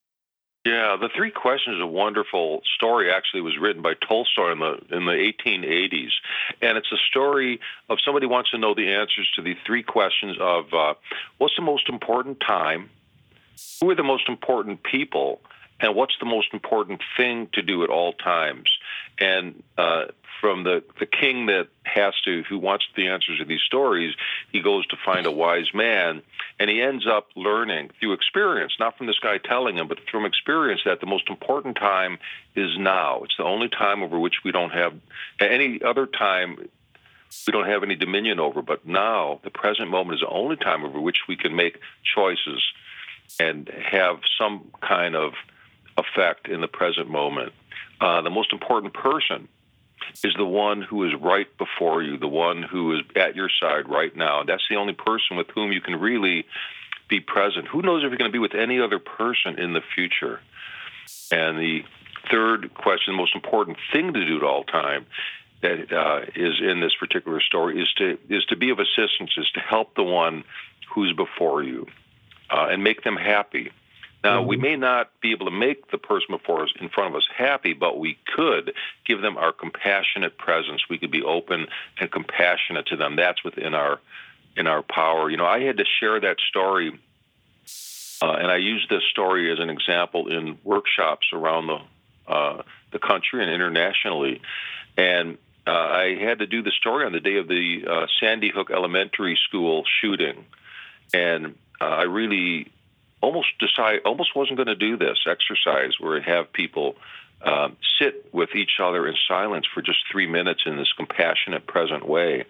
Yeah, 0.64 0.96
the 1.00 1.08
three 1.14 1.32
questions 1.32 1.76
is 1.76 1.82
a 1.82 1.86
wonderful 1.86 2.62
story. 2.76 3.12
Actually, 3.12 3.40
was 3.40 3.58
written 3.60 3.82
by 3.82 3.94
Tolstoy 3.94 4.52
in 4.52 4.60
the 4.60 4.96
in 4.96 5.06
the 5.06 5.32
1880s, 5.48 6.12
and 6.60 6.78
it's 6.78 6.92
a 6.92 6.96
story 7.08 7.58
of 7.88 7.98
somebody 8.04 8.26
wants 8.26 8.52
to 8.52 8.58
know 8.58 8.72
the 8.72 8.92
answers 8.92 9.28
to 9.34 9.42
the 9.42 9.56
three 9.66 9.82
questions 9.82 10.36
of 10.40 10.72
uh, 10.72 10.94
what's 11.38 11.56
the 11.56 11.62
most 11.62 11.88
important 11.88 12.38
time, 12.38 12.90
who 13.80 13.90
are 13.90 13.96
the 13.96 14.04
most 14.04 14.28
important 14.28 14.84
people, 14.84 15.40
and 15.82 15.96
what's 15.96 16.16
the 16.20 16.26
most 16.26 16.48
important 16.52 17.00
thing 17.16 17.48
to 17.52 17.62
do 17.62 17.82
at 17.82 17.90
all 17.90 18.12
times. 18.12 18.70
And 19.18 19.62
uh, 19.76 20.06
from 20.40 20.64
the, 20.64 20.82
the 20.98 21.06
king 21.06 21.46
that 21.46 21.68
has 21.82 22.14
to, 22.24 22.44
who 22.48 22.58
wants 22.58 22.86
the 22.96 23.08
answers 23.08 23.38
to 23.38 23.44
these 23.44 23.60
stories, 23.60 24.14
he 24.50 24.62
goes 24.62 24.86
to 24.88 24.96
find 25.04 25.26
a 25.26 25.30
wise 25.30 25.74
man, 25.74 26.22
and 26.58 26.70
he 26.70 26.80
ends 26.80 27.06
up 27.06 27.28
learning 27.36 27.90
through 27.98 28.12
experience, 28.12 28.74
not 28.78 28.96
from 28.96 29.06
this 29.08 29.18
guy 29.18 29.38
telling 29.38 29.76
him, 29.76 29.88
but 29.88 29.98
from 30.10 30.24
experience, 30.24 30.80
that 30.84 31.00
the 31.00 31.06
most 31.06 31.28
important 31.28 31.76
time 31.76 32.18
is 32.54 32.70
now. 32.78 33.22
It's 33.24 33.36
the 33.36 33.44
only 33.44 33.68
time 33.68 34.02
over 34.02 34.18
which 34.18 34.36
we 34.44 34.52
don't 34.52 34.72
have 34.72 34.94
any 35.40 35.82
other 35.82 36.06
time 36.06 36.68
we 37.46 37.52
don't 37.52 37.66
have 37.66 37.82
any 37.82 37.96
dominion 37.96 38.38
over. 38.40 38.60
But 38.60 38.86
now, 38.86 39.40
the 39.42 39.50
present 39.50 39.88
moment 39.88 40.16
is 40.16 40.20
the 40.20 40.28
only 40.28 40.56
time 40.56 40.84
over 40.84 41.00
which 41.00 41.20
we 41.28 41.34
can 41.34 41.56
make 41.56 41.78
choices 42.14 42.62
and 43.40 43.68
have 43.68 44.18
some 44.38 44.70
kind 44.80 45.16
of 45.16 45.32
effect 45.96 46.48
in 46.48 46.60
the 46.60 46.68
present 46.68 47.08
moment. 47.08 47.52
Uh, 48.00 48.22
the 48.22 48.30
most 48.30 48.52
important 48.52 48.94
person 48.94 49.48
is 50.24 50.34
the 50.36 50.44
one 50.44 50.82
who 50.82 51.04
is 51.04 51.12
right 51.20 51.46
before 51.58 52.02
you, 52.02 52.18
the 52.18 52.28
one 52.28 52.62
who 52.62 52.96
is 52.96 53.02
at 53.16 53.36
your 53.36 53.48
side 53.60 53.88
right 53.88 54.14
now. 54.16 54.42
That's 54.42 54.64
the 54.68 54.76
only 54.76 54.94
person 54.94 55.36
with 55.36 55.48
whom 55.54 55.72
you 55.72 55.80
can 55.80 55.96
really 55.96 56.44
be 57.08 57.20
present. 57.20 57.68
Who 57.68 57.82
knows 57.82 58.02
if 58.02 58.08
you're 58.10 58.18
going 58.18 58.30
to 58.30 58.32
be 58.32 58.38
with 58.38 58.54
any 58.54 58.80
other 58.80 58.98
person 58.98 59.58
in 59.58 59.72
the 59.72 59.82
future? 59.94 60.40
And 61.30 61.58
the 61.58 61.84
third 62.30 62.74
question, 62.74 63.14
the 63.14 63.18
most 63.18 63.34
important 63.34 63.78
thing 63.92 64.12
to 64.12 64.26
do 64.26 64.36
at 64.36 64.42
all 64.42 64.64
time, 64.64 65.06
that 65.62 65.92
uh, 65.92 66.22
is 66.34 66.54
in 66.60 66.80
this 66.80 66.92
particular 66.98 67.40
story, 67.40 67.80
is 67.80 67.92
to 67.98 68.18
is 68.28 68.44
to 68.46 68.56
be 68.56 68.70
of 68.70 68.78
assistance, 68.80 69.30
is 69.36 69.48
to 69.54 69.60
help 69.60 69.94
the 69.94 70.02
one 70.02 70.44
who's 70.92 71.14
before 71.14 71.62
you, 71.62 71.86
uh, 72.50 72.66
and 72.70 72.82
make 72.82 73.04
them 73.04 73.16
happy. 73.16 73.70
Now, 74.24 74.40
mm-hmm. 74.40 74.48
we 74.48 74.56
may 74.56 74.76
not 74.76 75.10
be 75.20 75.32
able 75.32 75.46
to 75.46 75.56
make 75.56 75.90
the 75.90 75.98
person 75.98 76.28
before 76.30 76.62
us 76.62 76.72
in 76.80 76.88
front 76.88 77.10
of 77.10 77.16
us 77.16 77.26
happy, 77.36 77.72
but 77.72 77.98
we 77.98 78.18
could 78.36 78.72
give 79.04 79.20
them 79.20 79.36
our 79.36 79.52
compassionate 79.52 80.38
presence. 80.38 80.82
We 80.88 80.98
could 80.98 81.10
be 81.10 81.22
open 81.22 81.66
and 81.98 82.10
compassionate 82.10 82.86
to 82.86 82.96
them. 82.96 83.16
That's 83.16 83.42
within 83.42 83.74
our 83.74 84.00
in 84.56 84.66
our 84.66 84.82
power. 84.82 85.30
You 85.30 85.38
know, 85.38 85.46
I 85.46 85.60
had 85.60 85.78
to 85.78 85.84
share 85.98 86.20
that 86.20 86.36
story, 86.48 86.92
uh, 88.22 88.32
and 88.32 88.50
I 88.50 88.58
used 88.58 88.88
this 88.88 89.02
story 89.10 89.50
as 89.50 89.58
an 89.58 89.70
example 89.70 90.28
in 90.28 90.58
workshops 90.62 91.28
around 91.32 91.66
the 91.66 92.32
uh, 92.32 92.62
the 92.92 92.98
country 92.98 93.42
and 93.42 93.52
internationally. 93.52 94.40
And 94.96 95.38
uh, 95.66 95.70
I 95.70 96.16
had 96.20 96.40
to 96.40 96.46
do 96.46 96.62
the 96.62 96.70
story 96.72 97.06
on 97.06 97.12
the 97.12 97.20
day 97.20 97.36
of 97.36 97.48
the 97.48 97.84
uh, 97.88 98.06
Sandy 98.20 98.50
Hook 98.50 98.70
Elementary 98.70 99.38
School 99.48 99.84
shooting, 100.00 100.44
and 101.12 101.54
uh, 101.80 101.84
I 101.84 102.02
really 102.02 102.70
almost 103.22 103.48
decide 103.58 104.00
almost 104.04 104.36
wasn't 104.36 104.56
going 104.56 104.66
to 104.66 104.74
do 104.74 104.96
this 104.96 105.18
exercise 105.26 105.92
where 105.98 106.20
I 106.20 106.24
have 106.24 106.52
people 106.52 106.96
um, 107.44 107.76
sit 107.98 108.32
with 108.32 108.54
each 108.54 108.78
other 108.80 109.06
in 109.08 109.14
silence 109.26 109.66
for 109.72 109.82
just 109.82 109.98
three 110.10 110.26
minutes 110.26 110.62
in 110.66 110.76
this 110.76 110.92
compassionate, 110.92 111.66
present 111.66 112.06
way. 112.06 112.44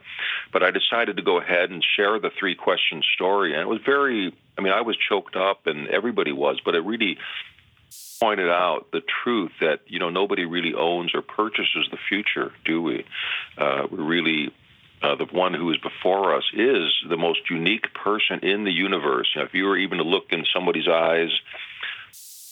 But 0.52 0.62
I 0.62 0.70
decided 0.70 1.16
to 1.16 1.22
go 1.22 1.38
ahead 1.38 1.70
and 1.70 1.82
share 1.96 2.18
the 2.18 2.30
three 2.38 2.54
question 2.54 3.02
story, 3.14 3.52
and 3.52 3.62
it 3.62 3.68
was 3.68 3.80
very. 3.84 4.34
I 4.58 4.60
mean, 4.60 4.72
I 4.72 4.82
was 4.82 4.96
choked 4.96 5.36
up, 5.36 5.66
and 5.66 5.88
everybody 5.88 6.32
was, 6.32 6.60
but 6.62 6.74
it 6.74 6.80
really 6.80 7.18
pointed 8.20 8.50
out 8.50 8.90
the 8.92 9.02
truth 9.24 9.52
that 9.60 9.80
you 9.86 9.98
know 9.98 10.10
nobody 10.10 10.44
really 10.44 10.74
owns 10.74 11.14
or 11.14 11.22
purchases 11.22 11.88
the 11.90 11.98
future, 12.08 12.52
do 12.64 12.82
we? 12.82 13.04
Uh, 13.56 13.86
we 13.90 13.98
really 13.98 14.52
uh, 15.02 15.16
the 15.16 15.26
one 15.26 15.54
who 15.54 15.70
is 15.70 15.78
before 15.78 16.36
us 16.36 16.44
is 16.54 16.92
the 17.08 17.16
most 17.16 17.50
unique 17.50 17.92
person 17.94 18.40
in 18.40 18.64
the 18.64 18.70
universe. 18.70 19.30
You 19.34 19.40
know, 19.40 19.46
if 19.46 19.54
you 19.54 19.64
were 19.64 19.76
even 19.76 19.98
to 19.98 20.04
look 20.04 20.26
in 20.30 20.44
somebody's 20.52 20.88
eyes 20.88 21.30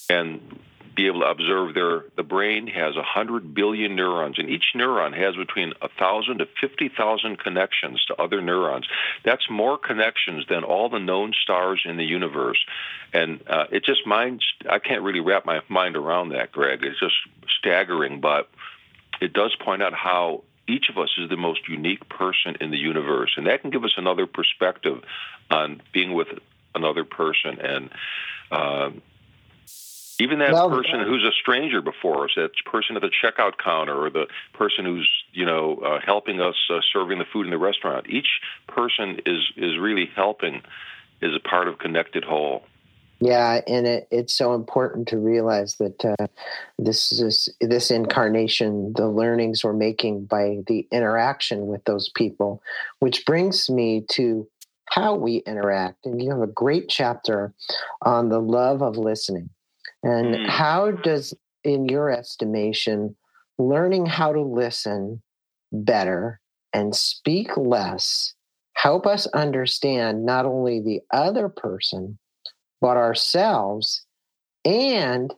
and 0.08 0.40
be 0.96 1.06
able 1.06 1.20
to 1.20 1.26
observe 1.26 1.74
their 1.74 2.04
the 2.16 2.22
brain 2.22 2.66
has 2.66 2.96
a 2.96 3.02
hundred 3.02 3.54
billion 3.54 3.94
neurons, 3.94 4.38
and 4.38 4.50
each 4.50 4.72
neuron 4.74 5.16
has 5.16 5.36
between 5.36 5.72
a 5.80 5.88
thousand 5.88 6.38
to 6.38 6.48
fifty 6.60 6.88
thousand 6.88 7.38
connections 7.38 8.04
to 8.06 8.14
other 8.16 8.40
neurons. 8.40 8.86
That's 9.24 9.48
more 9.48 9.78
connections 9.78 10.44
than 10.48 10.64
all 10.64 10.88
the 10.88 10.98
known 10.98 11.32
stars 11.40 11.82
in 11.84 11.96
the 11.96 12.04
universe, 12.04 12.62
and 13.12 13.40
uh, 13.48 13.66
it 13.70 13.84
just 13.84 14.06
minds. 14.06 14.44
I 14.68 14.78
can't 14.80 15.02
really 15.02 15.20
wrap 15.20 15.46
my 15.46 15.60
mind 15.68 15.96
around 15.96 16.30
that, 16.30 16.50
Greg. 16.52 16.82
It's 16.82 16.98
just 16.98 17.14
staggering, 17.58 18.20
but 18.20 18.50
it 19.20 19.32
does 19.32 19.54
point 19.64 19.82
out 19.82 19.94
how 19.94 20.42
each 20.70 20.88
of 20.88 20.98
us 20.98 21.10
is 21.18 21.28
the 21.28 21.36
most 21.36 21.68
unique 21.68 22.08
person 22.08 22.56
in 22.60 22.70
the 22.70 22.78
universe, 22.78 23.34
and 23.36 23.46
that 23.46 23.60
can 23.60 23.70
give 23.70 23.84
us 23.84 23.94
another 23.96 24.26
perspective 24.26 25.02
on 25.50 25.82
being 25.92 26.14
with 26.14 26.28
another 26.74 27.04
person 27.04 27.60
and. 27.60 27.90
Uh, 28.50 28.90
even 30.20 30.40
that 30.40 30.52
well, 30.52 30.68
person 30.68 31.00
who's 31.00 31.24
a 31.24 31.32
stranger 31.32 31.80
before 31.80 32.26
us, 32.26 32.32
that 32.36 32.50
person 32.66 32.94
at 32.94 33.00
the 33.00 33.10
checkout 33.10 33.56
counter, 33.56 34.04
or 34.04 34.10
the 34.10 34.26
person 34.52 34.84
who's 34.84 35.08
you 35.32 35.46
know 35.46 35.76
uh, 35.76 35.98
helping 36.04 36.42
us 36.42 36.56
uh, 36.68 36.80
serving 36.92 37.18
the 37.18 37.24
food 37.24 37.46
in 37.46 37.50
the 37.50 37.58
restaurant, 37.58 38.06
each 38.08 38.28
person 38.66 39.20
is 39.24 39.50
is 39.56 39.78
really 39.78 40.10
helping, 40.14 40.62
is 41.22 41.34
a 41.34 41.40
part 41.40 41.68
of 41.68 41.78
connected 41.78 42.22
whole. 42.22 42.64
Yeah, 43.20 43.60
and 43.66 43.86
it, 43.86 44.08
it's 44.10 44.34
so 44.34 44.54
important 44.54 45.08
to 45.08 45.18
realize 45.18 45.76
that 45.76 46.04
uh, 46.04 46.26
this 46.78 47.12
is 47.12 47.54
this 47.60 47.90
incarnation, 47.90 48.94
the 48.96 49.08
learnings 49.08 49.62
we're 49.62 49.74
making 49.74 50.24
by 50.24 50.58
the 50.66 50.88
interaction 50.90 51.66
with 51.66 51.84
those 51.84 52.08
people, 52.08 52.62
which 53.00 53.26
brings 53.26 53.68
me 53.68 54.06
to 54.12 54.48
how 54.86 55.14
we 55.14 55.36
interact. 55.46 56.06
And 56.06 56.22
you 56.22 56.30
have 56.30 56.40
a 56.40 56.46
great 56.46 56.88
chapter 56.88 57.52
on 58.00 58.30
the 58.30 58.40
love 58.40 58.82
of 58.82 58.96
listening, 58.96 59.50
and 60.02 60.34
mm. 60.34 60.48
how 60.48 60.90
does, 60.90 61.34
in 61.62 61.90
your 61.90 62.10
estimation, 62.10 63.16
learning 63.58 64.06
how 64.06 64.32
to 64.32 64.40
listen 64.40 65.20
better 65.72 66.40
and 66.72 66.94
speak 66.94 67.56
less 67.56 68.34
help 68.74 69.06
us 69.06 69.26
understand 69.28 70.24
not 70.24 70.46
only 70.46 70.80
the 70.80 71.00
other 71.12 71.48
person 71.50 72.18
but 72.80 72.96
ourselves. 72.96 74.04
And 74.64 75.34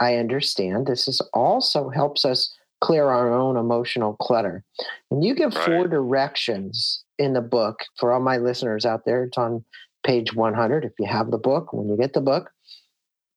I 0.00 0.16
understand 0.16 0.86
this 0.86 1.08
is 1.08 1.20
also 1.32 1.88
helps 1.88 2.24
us 2.24 2.54
clear 2.80 3.08
our 3.08 3.32
own 3.32 3.56
emotional 3.56 4.14
clutter. 4.14 4.62
And 5.10 5.24
you 5.24 5.34
give 5.34 5.54
right. 5.54 5.64
four 5.64 5.88
directions 5.88 7.04
in 7.18 7.32
the 7.32 7.40
book 7.40 7.80
for 7.98 8.12
all 8.12 8.20
my 8.20 8.36
listeners 8.36 8.84
out 8.84 9.04
there. 9.06 9.24
It's 9.24 9.38
on 9.38 9.64
page 10.04 10.34
100 10.34 10.84
if 10.84 10.92
you 10.98 11.06
have 11.06 11.30
the 11.30 11.38
book, 11.38 11.72
when 11.72 11.88
you 11.88 11.96
get 11.96 12.12
the 12.12 12.20
book. 12.20 12.50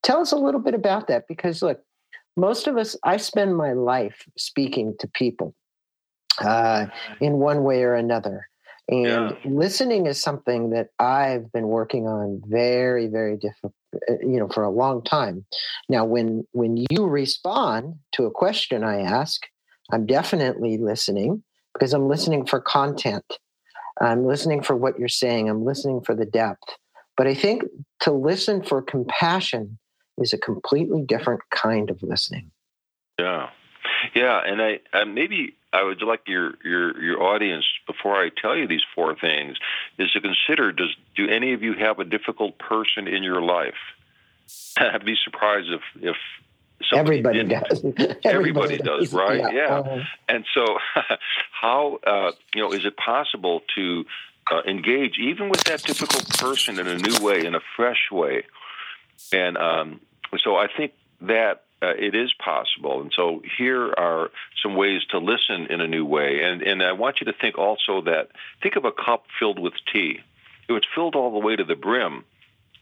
Tell 0.03 0.21
us 0.21 0.31
a 0.31 0.37
little 0.37 0.59
bit 0.59 0.73
about 0.73 1.07
that 1.07 1.25
because 1.27 1.61
look, 1.61 1.81
most 2.37 2.67
of 2.67 2.77
us, 2.77 2.95
I 3.03 3.17
spend 3.17 3.57
my 3.57 3.73
life 3.73 4.25
speaking 4.37 4.95
to 4.99 5.07
people 5.07 5.53
uh, 6.39 6.87
in 7.19 7.33
one 7.33 7.63
way 7.63 7.83
or 7.83 7.95
another. 7.95 8.47
And 8.89 9.05
yeah. 9.05 9.31
listening 9.45 10.07
is 10.07 10.19
something 10.19 10.71
that 10.71 10.87
I've 10.97 11.51
been 11.51 11.67
working 11.67 12.07
on 12.07 12.41
very, 12.47 13.05
very 13.05 13.37
diff- 13.37 13.63
uh, 13.63 14.13
you 14.21 14.39
know 14.39 14.47
for 14.47 14.63
a 14.63 14.71
long 14.71 15.03
time. 15.03 15.45
Now 15.89 16.05
when 16.05 16.45
when 16.53 16.85
you 16.89 17.05
respond 17.05 17.95
to 18.13 18.25
a 18.25 18.31
question 18.31 18.83
i 18.83 18.99
ask 18.99 19.41
i'm 19.91 20.05
definitely 20.05 20.77
listening 20.77 21.43
because 21.73 21.93
i'm 21.93 22.07
listening 22.07 22.45
for 22.45 22.59
content. 22.59 23.25
I'm 24.01 24.25
listening 24.25 24.63
for 24.63 24.75
what 24.75 24.97
you're 24.97 25.09
saying. 25.09 25.49
I'm 25.49 25.65
listening 25.65 26.01
for 26.01 26.15
the 26.15 26.25
depth. 26.25 26.63
But 27.17 27.27
i 27.27 27.33
think 27.33 27.63
to 28.01 28.11
listen 28.11 28.63
for 28.63 28.81
compassion 28.81 29.77
is 30.17 30.33
a 30.33 30.37
completely 30.37 31.03
different 31.03 31.41
kind 31.51 31.89
of 31.89 32.01
listening. 32.01 32.51
Yeah. 33.19 33.49
Yeah, 34.15 34.41
and 34.45 34.61
I, 34.61 34.79
I 34.93 35.03
maybe 35.03 35.55
I 35.71 35.83
would 35.83 36.01
like 36.01 36.21
your 36.27 36.53
your 36.63 37.01
your 37.01 37.21
audience 37.21 37.65
before 37.85 38.15
I 38.15 38.29
tell 38.29 38.55
you 38.55 38.67
these 38.67 38.83
four 38.95 39.15
things 39.15 39.57
is 39.97 40.11
to 40.11 40.21
consider: 40.21 40.71
Does 40.71 40.95
do 41.15 41.27
any 41.27 41.53
of 41.53 41.61
you 41.61 41.73
have 41.73 41.99
a 41.99 42.05
difficult 42.05 42.57
person 42.57 43.07
in 43.07 43.23
your 43.23 43.41
life? 43.41 43.77
I'd 44.77 45.05
be 45.05 45.15
surprised 45.23 45.69
if 45.69 45.81
if 46.01 46.15
everybody 46.93 47.43
does. 47.43 47.83
everybody, 47.83 48.19
everybody 48.23 48.77
does, 48.77 49.13
right? 49.13 49.39
Yeah. 49.39 49.51
yeah. 49.51 49.79
Uh-huh. 49.79 49.99
And 50.27 50.45
so, 50.53 50.77
how 51.51 51.99
uh, 52.05 52.31
you 52.55 52.61
know 52.61 52.71
is 52.71 52.85
it 52.85 52.97
possible 52.97 53.61
to 53.75 54.05
uh, 54.51 54.61
engage 54.67 55.17
even 55.19 55.49
with 55.49 55.63
that 55.65 55.83
difficult 55.83 56.27
person 56.37 56.79
in 56.79 56.87
a 56.87 56.97
new 56.97 57.23
way, 57.23 57.45
in 57.45 57.53
a 57.53 57.61
fresh 57.75 58.09
way? 58.11 58.43
And 59.31 59.57
um, 59.57 60.01
so, 60.43 60.55
I 60.55 60.67
think 60.75 60.93
that 61.21 61.63
uh, 61.81 61.93
it 61.97 62.15
is 62.15 62.33
possible. 62.33 63.01
And 63.01 63.11
so 63.15 63.41
here 63.57 63.93
are 63.97 64.31
some 64.61 64.75
ways 64.75 65.01
to 65.11 65.19
listen 65.19 65.67
in 65.69 65.81
a 65.81 65.87
new 65.87 66.05
way. 66.05 66.41
And, 66.43 66.61
and 66.61 66.83
I 66.83 66.93
want 66.93 67.21
you 67.21 67.25
to 67.25 67.33
think 67.39 67.57
also 67.57 68.01
that 68.01 68.29
think 68.61 68.75
of 68.75 68.85
a 68.85 68.91
cup 68.91 69.25
filled 69.39 69.59
with 69.59 69.73
tea. 69.91 70.19
If 70.67 70.75
it's 70.75 70.87
filled 70.93 71.15
all 71.15 71.31
the 71.31 71.45
way 71.45 71.55
to 71.55 71.63
the 71.63 71.75
brim, 71.75 72.25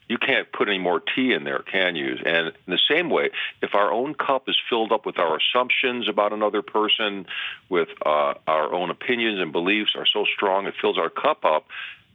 you 0.10 0.18
can't 0.18 0.52
put 0.52 0.70
any 0.70 0.80
more 0.80 1.02
tea 1.02 1.34
in 1.34 1.44
there, 1.44 1.60
can 1.60 1.96
you? 1.96 2.16
And 2.26 2.48
in 2.48 2.54
the 2.68 2.80
same 2.90 3.10
way, 3.10 3.30
if 3.62 3.76
our 3.76 3.92
own 3.92 4.14
cup 4.14 4.48
is 4.48 4.56
filled 4.70 4.92
up 4.92 5.06
with 5.06 5.20
our 5.20 5.38
assumptions 5.38 6.08
about 6.08 6.34
another 6.34 6.62
person, 6.62 7.28
with 7.70 7.90
uh, 8.06 8.36
our 8.48 8.74
own 8.74 8.90
opinions 8.90 9.42
and 9.42 9.52
beliefs 9.52 9.92
are 9.96 10.06
so 10.06 10.26
strong 10.34 10.66
it 10.66 10.76
fills 10.80 10.98
our 10.98 11.10
cup 11.10 11.44
up, 11.44 11.66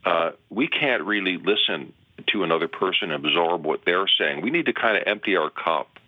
uh, 0.05 0.31
we 0.49 0.69
can't 0.69 1.03
really 1.05 1.37
listen 1.37 1.93
to 2.29 2.45
another 2.45 2.69
person 2.69 3.11
and 3.11 3.25
absorb 3.25 3.65
what 3.65 3.85
they're 3.85 4.09
saying. 4.19 4.41
We 4.43 4.51
need 4.51 4.67
to 4.67 4.73
kind 4.73 4.97
of 4.97 5.05
empty 5.07 5.37
our 5.37 5.51
cup 5.51 5.99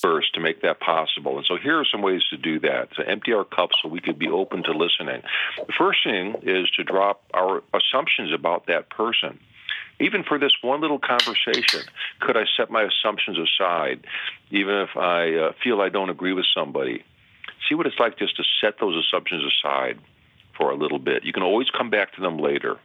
first 0.00 0.34
to 0.34 0.40
make 0.40 0.62
that 0.62 0.80
possible. 0.80 1.36
And 1.36 1.46
so 1.46 1.56
here 1.56 1.78
are 1.78 1.84
some 1.84 2.02
ways 2.02 2.22
to 2.30 2.36
do 2.36 2.60
that 2.60 2.94
to 2.96 3.08
empty 3.08 3.32
our 3.32 3.44
cups 3.44 3.76
so 3.82 3.88
we 3.88 4.00
could 4.00 4.18
be 4.18 4.28
open 4.28 4.62
to 4.64 4.72
listening. 4.72 5.22
The 5.56 5.72
first 5.76 6.00
thing 6.04 6.36
is 6.42 6.70
to 6.76 6.84
drop 6.84 7.22
our 7.34 7.62
assumptions 7.74 8.32
about 8.32 8.66
that 8.66 8.88
person. 8.90 9.38
Even 10.00 10.24
for 10.24 10.38
this 10.38 10.52
one 10.62 10.80
little 10.80 10.98
conversation, 10.98 11.82
could 12.20 12.36
I 12.36 12.44
set 12.56 12.70
my 12.70 12.82
assumptions 12.82 13.38
aside, 13.38 14.04
even 14.50 14.74
if 14.74 14.96
I 14.96 15.34
uh, 15.34 15.52
feel 15.62 15.80
I 15.80 15.90
don't 15.90 16.10
agree 16.10 16.32
with 16.32 16.46
somebody? 16.56 17.04
See 17.68 17.74
what 17.74 17.86
it's 17.86 17.98
like 17.98 18.18
just 18.18 18.36
to 18.36 18.44
set 18.60 18.80
those 18.80 18.96
assumptions 18.96 19.44
aside 19.44 19.98
for 20.56 20.70
a 20.70 20.76
little 20.76 20.98
bit. 20.98 21.24
You 21.24 21.32
can 21.32 21.42
always 21.42 21.70
come 21.70 21.90
back 21.90 22.14
to 22.14 22.20
them 22.20 22.38
later. 22.38 22.78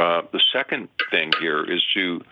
Uh, 0.00 0.22
the 0.32 0.40
second 0.52 0.88
thing 1.10 1.32
here 1.40 1.64
is 1.64 1.82
to 1.94 2.22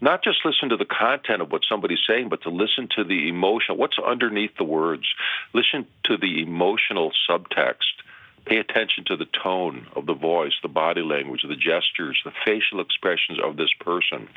not 0.00 0.22
just 0.22 0.44
listen 0.44 0.68
to 0.70 0.76
the 0.76 0.84
content 0.84 1.42
of 1.42 1.50
what 1.50 1.62
somebody's 1.68 2.04
saying, 2.06 2.28
but 2.28 2.42
to 2.42 2.50
listen 2.50 2.88
to 2.96 3.04
the 3.04 3.28
emotion, 3.28 3.76
what's 3.76 3.98
underneath 3.98 4.56
the 4.56 4.64
words. 4.64 5.04
Listen 5.52 5.86
to 6.04 6.16
the 6.16 6.42
emotional 6.42 7.12
subtext. 7.28 8.02
Pay 8.44 8.58
attention 8.58 9.04
to 9.06 9.16
the 9.16 9.26
tone 9.26 9.86
of 9.96 10.06
the 10.06 10.14
voice, 10.14 10.52
the 10.62 10.68
body 10.68 11.02
language, 11.02 11.42
the 11.42 11.56
gestures, 11.56 12.20
the 12.24 12.32
facial 12.44 12.80
expressions 12.80 13.38
of 13.42 13.56
this 13.56 13.72
person. 13.80 14.28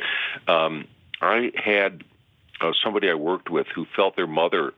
Um, 0.47 0.87
I 1.21 1.51
had 1.55 2.03
uh, 2.61 2.71
somebody 2.83 3.09
I 3.09 3.13
worked 3.13 3.49
with 3.49 3.67
who 3.67 3.85
felt 3.95 4.15
their 4.15 4.27
mother 4.27 4.73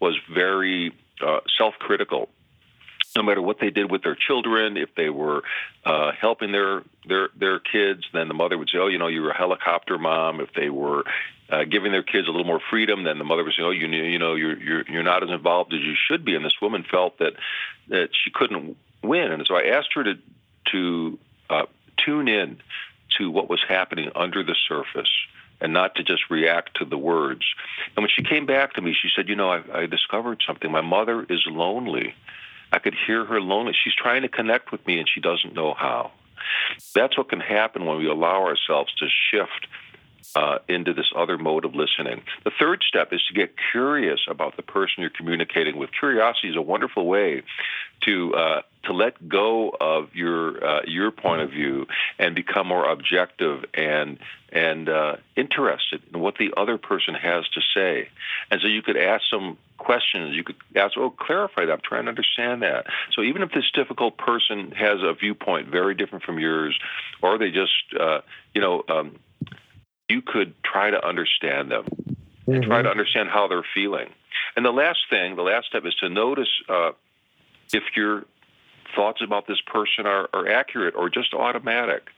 was 0.00 0.18
very 0.32 0.92
uh, 1.20 1.40
self 1.58 1.74
critical 1.78 2.30
no 3.16 3.22
matter 3.22 3.42
what 3.42 3.58
they 3.60 3.70
did 3.70 3.90
with 3.90 4.02
their 4.02 4.14
children, 4.14 4.76
if 4.76 4.94
they 4.96 5.10
were 5.10 5.42
uh, 5.84 6.12
helping 6.18 6.52
their 6.52 6.82
their 7.06 7.28
their 7.36 7.58
kids, 7.58 8.04
then 8.12 8.28
the 8.28 8.34
mother 8.34 8.56
would 8.56 8.68
say, 8.70 8.78
"Oh, 8.78 8.88
you 8.88 8.98
know, 8.98 9.08
you're 9.08 9.30
a 9.30 9.36
helicopter 9.36 9.98
mom." 9.98 10.40
If 10.40 10.52
they 10.54 10.70
were 10.70 11.04
uh, 11.50 11.64
giving 11.64 11.92
their 11.92 12.02
kids 12.02 12.28
a 12.28 12.30
little 12.30 12.46
more 12.46 12.60
freedom, 12.70 13.04
then 13.04 13.18
the 13.18 13.24
mother 13.24 13.44
would 13.44 13.54
say, 13.54 13.62
"Oh, 13.62 13.70
you 13.70 13.88
you 13.88 14.18
know, 14.18 14.34
you're 14.34 14.56
you're 14.58 14.84
you're 14.88 15.02
not 15.02 15.22
as 15.22 15.30
involved 15.30 15.74
as 15.74 15.80
you 15.80 15.94
should 16.08 16.24
be." 16.24 16.34
And 16.34 16.44
this 16.44 16.60
woman 16.62 16.84
felt 16.88 17.18
that 17.18 17.32
that 17.88 18.10
she 18.12 18.30
couldn't 18.30 18.76
win, 19.02 19.32
and 19.32 19.44
so 19.46 19.56
I 19.56 19.76
asked 19.76 19.92
her 19.94 20.04
to 20.04 20.14
to 20.72 21.18
uh, 21.48 21.66
tune 22.04 22.28
in 22.28 22.60
to 23.18 23.30
what 23.30 23.50
was 23.50 23.62
happening 23.68 24.10
under 24.14 24.44
the 24.44 24.54
surface 24.68 25.10
and 25.60 25.72
not 25.72 25.96
to 25.96 26.02
just 26.02 26.30
react 26.30 26.76
to 26.76 26.84
the 26.84 26.96
words. 26.96 27.42
And 27.96 28.02
when 28.02 28.10
she 28.14 28.22
came 28.22 28.46
back 28.46 28.74
to 28.74 28.80
me, 28.80 28.94
she 28.94 29.08
said, 29.14 29.28
"You 29.28 29.36
know, 29.36 29.50
I, 29.50 29.62
I 29.74 29.86
discovered 29.86 30.42
something. 30.46 30.70
My 30.70 30.80
mother 30.80 31.26
is 31.28 31.44
lonely." 31.46 32.14
I 32.72 32.78
could 32.78 32.94
hear 33.06 33.24
her 33.24 33.40
lonely. 33.40 33.72
She's 33.72 33.94
trying 33.94 34.22
to 34.22 34.28
connect 34.28 34.72
with 34.72 34.86
me 34.86 34.98
and 34.98 35.08
she 35.08 35.20
doesn't 35.20 35.54
know 35.54 35.74
how. 35.74 36.12
That's 36.94 37.16
what 37.18 37.28
can 37.28 37.40
happen 37.40 37.84
when 37.84 37.98
we 37.98 38.08
allow 38.08 38.44
ourselves 38.44 38.92
to 38.94 39.06
shift 39.30 39.66
uh, 40.34 40.58
into 40.68 40.92
this 40.92 41.10
other 41.16 41.36
mode 41.38 41.64
of 41.64 41.74
listening. 41.74 42.22
The 42.44 42.52
third 42.58 42.82
step 42.86 43.12
is 43.12 43.22
to 43.28 43.34
get 43.34 43.54
curious 43.72 44.20
about 44.28 44.56
the 44.56 44.62
person 44.62 44.96
you're 44.98 45.10
communicating 45.10 45.76
with. 45.76 45.90
Curiosity 45.98 46.50
is 46.50 46.56
a 46.56 46.62
wonderful 46.62 47.06
way 47.06 47.42
to 48.04 48.34
uh, 48.34 48.62
to 48.84 48.92
let 48.92 49.28
go 49.28 49.74
of 49.80 50.14
your 50.14 50.64
uh, 50.64 50.80
your 50.86 51.10
point 51.10 51.42
of 51.42 51.50
view 51.50 51.86
and 52.18 52.34
become 52.34 52.68
more 52.68 52.88
objective 52.88 53.64
and 53.74 54.18
and 54.52 54.88
uh, 54.88 55.16
interested 55.36 56.02
in 56.12 56.20
what 56.20 56.36
the 56.38 56.52
other 56.56 56.78
person 56.78 57.14
has 57.14 57.48
to 57.48 57.60
say. 57.74 58.08
And 58.50 58.60
so 58.60 58.68
you 58.68 58.82
could 58.82 58.96
ask 58.96 59.24
some 59.30 59.58
questions. 59.80 60.36
You 60.36 60.44
could 60.44 60.56
ask, 60.76 60.96
"Oh, 60.96 61.10
clarify 61.10 61.64
that. 61.64 61.72
I'm 61.72 61.80
trying 61.82 62.04
to 62.04 62.10
understand 62.10 62.62
that." 62.62 62.86
So 63.12 63.22
even 63.22 63.42
if 63.42 63.50
this 63.50 63.68
difficult 63.72 64.16
person 64.16 64.72
has 64.72 65.02
a 65.02 65.14
viewpoint 65.14 65.68
very 65.68 65.94
different 65.94 66.24
from 66.24 66.38
yours, 66.38 66.78
or 67.22 67.38
they 67.38 67.50
just 67.50 67.72
uh, 67.98 68.20
you 68.54 68.60
know 68.60 68.84
um, 68.88 69.18
you 70.08 70.22
could 70.22 70.54
try 70.62 70.90
to 70.90 71.04
understand 71.04 71.70
them 71.70 71.84
mm-hmm. 71.84 72.52
and 72.52 72.62
try 72.64 72.82
to 72.82 72.82
mm-hmm. 72.82 72.90
understand 72.90 73.28
how 73.28 73.48
they're 73.48 73.66
feeling. 73.74 74.10
And 74.56 74.64
the 74.64 74.72
last 74.72 75.00
thing, 75.08 75.36
the 75.36 75.42
last 75.42 75.66
step 75.66 75.84
is 75.86 75.94
to 75.96 76.08
notice 76.08 76.50
uh, 76.68 76.92
if 77.72 77.84
your 77.96 78.24
thoughts 78.94 79.22
about 79.22 79.46
this 79.46 79.60
person 79.60 80.06
are, 80.06 80.28
are 80.32 80.48
accurate 80.48 80.94
or 80.96 81.08
just 81.08 81.34
automatic. 81.34 82.08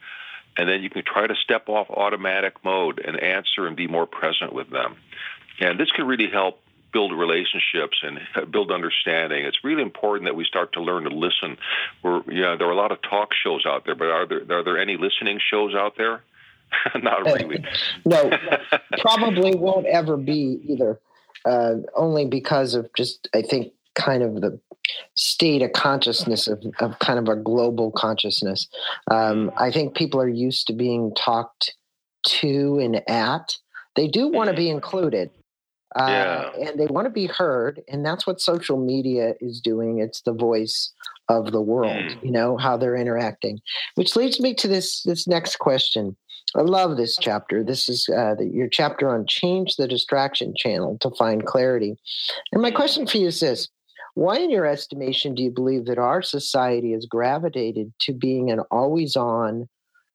And 0.57 0.69
then 0.69 0.83
you 0.83 0.91
can 0.91 1.03
try 1.05 1.27
to 1.27 1.35
step 1.35 1.69
off 1.69 1.89
automatic 1.91 2.55
mode 2.65 3.01
and 3.05 3.19
answer 3.19 3.67
and 3.67 3.77
be 3.77 3.87
more 3.87 4.07
present 4.07 4.53
with 4.53 4.71
them. 4.71 4.97
And 5.61 5.79
this 5.79 5.91
can 5.91 6.07
really 6.07 6.31
help 6.31 6.62
build 6.93 7.13
relationships 7.13 8.03
and 8.03 8.21
build 8.53 8.71
understanding. 8.71 9.45
It's 9.45 9.65
really 9.65 9.83
important 9.83 10.29
that 10.29 10.35
we 10.35 10.45
start 10.45 10.73
to 10.75 10.83
learn 10.83 11.05
to 11.05 11.11
listen. 11.11 11.57
We're, 12.03 12.23
know, 12.43 12.57
there 12.57 12.69
are 12.69 12.73
a 12.73 12.77
lot 12.77 12.93
of 12.93 12.99
talk 13.03 13.31
shows 13.35 13.65
out 13.67 13.85
there, 13.85 13.95
but 13.95 14.09
are 14.09 14.27
there 14.27 14.59
are 14.59 14.65
there 14.65 14.79
any 14.79 14.97
listening 14.97 15.39
shows 15.51 15.75
out 15.75 15.95
there? 15.97 16.23
Not 17.03 17.25
really. 17.25 17.65
no, 18.05 18.31
probably 18.99 19.55
won't 19.55 19.87
ever 19.87 20.17
be 20.17 20.61
either. 20.69 21.01
Uh, 21.45 21.75
only 21.97 22.25
because 22.25 22.75
of 22.75 22.89
just, 22.97 23.29
I 23.35 23.43
think, 23.43 23.73
kind 23.95 24.23
of 24.23 24.41
the 24.41 24.61
state 25.15 25.63
of 25.63 25.73
consciousness 25.73 26.47
of, 26.47 26.63
of 26.79 26.99
kind 26.99 27.19
of 27.19 27.29
a 27.29 27.41
global 27.41 27.91
consciousness. 27.91 28.69
Um, 29.11 29.51
I 29.57 29.71
think 29.71 29.95
people 29.95 30.21
are 30.21 30.29
used 30.29 30.69
to 30.69 30.73
being 30.73 31.13
talked 31.15 31.75
to 32.25 32.79
and 32.79 33.03
at. 33.09 33.57
They 33.97 34.09
do 34.09 34.29
want 34.29 34.51
to 34.51 34.57
be 34.57 34.71
included. 34.71 35.31
Uh, 35.95 36.51
yeah. 36.57 36.69
and 36.69 36.81
they 36.81 36.87
want 36.87 37.05
to 37.05 37.11
be 37.11 37.27
heard 37.27 37.83
and 37.89 38.05
that's 38.05 38.27
what 38.27 38.41
social 38.41 38.79
media 38.79 39.35
is 39.41 39.61
doing 39.61 39.99
it's 39.99 40.23
the 40.23 40.33
voice 40.33 40.93
of 41.29 41.53
the 41.53 41.61
world 41.61 42.03
mm. 42.03 42.25
you 42.25 42.31
know 42.31 42.57
how 42.57 42.77
they're 42.79 42.97
interacting 42.97 43.61
which 43.97 44.17
leads 44.17 44.41
me 44.41 44.55
to 44.55 44.67
this 44.67 45.03
this 45.03 45.27
next 45.27 45.59
question 45.59 46.17
I 46.55 46.63
love 46.63 46.97
this 46.97 47.17
chapter. 47.19 47.65
This 47.65 47.89
is 47.89 48.09
uh, 48.09 48.35
the, 48.35 48.47
your 48.47 48.69
chapter 48.69 49.09
on 49.09 49.27
change 49.27 49.77
the 49.77 49.89
distraction 49.89 50.55
channel 50.55 50.99
to 51.01 51.11
find 51.13 51.47
clarity. 51.47 51.97
And 52.53 52.61
my 52.61 52.71
question 52.71 53.07
for 53.07 53.17
you 53.17 53.29
is 53.29 53.41
this 53.41 53.69
Why, 54.15 54.39
in 54.39 54.51
your 54.51 54.67
estimation, 54.67 55.35
do 55.35 55.43
you 55.43 55.51
believe 55.51 55.87
that 55.87 55.99
our 55.99 56.21
society 56.21 56.93
has 56.93 57.07
gravitated 57.07 57.93
to 58.01 58.13
being 58.13 58.51
an 58.51 58.61
always 58.71 59.17
on 59.17 59.69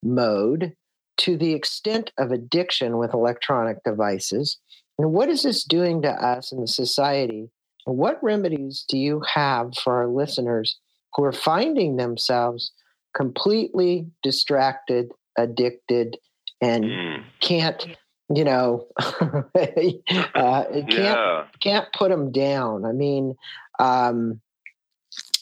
mode 0.04 0.74
to 1.18 1.38
the 1.38 1.54
extent 1.54 2.12
of 2.20 2.32
addiction 2.32 2.98
with 2.98 3.14
electronic 3.14 3.84
devices? 3.84 4.60
And 4.98 5.14
what 5.14 5.30
is 5.30 5.44
this 5.44 5.64
doing 5.64 6.02
to 6.02 6.10
us 6.10 6.52
in 6.52 6.62
the 6.62 6.68
society? 6.68 7.50
And 7.86 7.98
what 7.98 8.22
remedies 8.24 8.86
do 8.88 8.98
you 8.98 9.22
have 9.34 9.74
for 9.84 9.98
our 9.98 10.08
listeners 10.08 10.78
who 11.16 11.24
are 11.24 11.32
finding 11.32 11.98
themselves 11.98 12.72
completely 13.16 14.08
distracted 14.24 15.12
addicted 15.38 16.18
and 16.62 16.84
mm. 16.84 17.24
can't 17.40 17.88
you 18.36 18.44
know 18.44 18.88
uh, 19.00 19.44
can't 19.54 20.92
yeah. 20.92 21.46
can't 21.62 21.88
put 21.94 22.10
them 22.10 22.32
down 22.32 22.86
i 22.86 22.92
mean 22.92 23.36
um, 23.80 24.42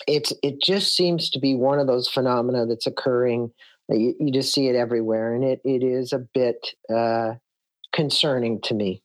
it's 0.08 0.32
it 0.44 0.62
just 0.62 0.96
seems 0.96 1.30
to 1.30 1.39
be 1.39 1.56
one 1.56 1.80
of 1.80 1.88
those 1.88 2.08
phenomena 2.08 2.65
that's 2.65 2.86
occurring 2.86 3.52
you, 3.89 4.15
you 4.20 4.32
just 4.32 4.54
see 4.54 4.68
it 4.68 4.76
everywhere 4.76 5.34
and 5.34 5.44
it, 5.44 5.62
it 5.63 5.84
is 5.84 6.13
a 6.13 6.20
bit 6.20 6.68
uh, 6.94 7.34
concerning 7.96 8.60
to 8.62 8.74
me. 8.74 9.02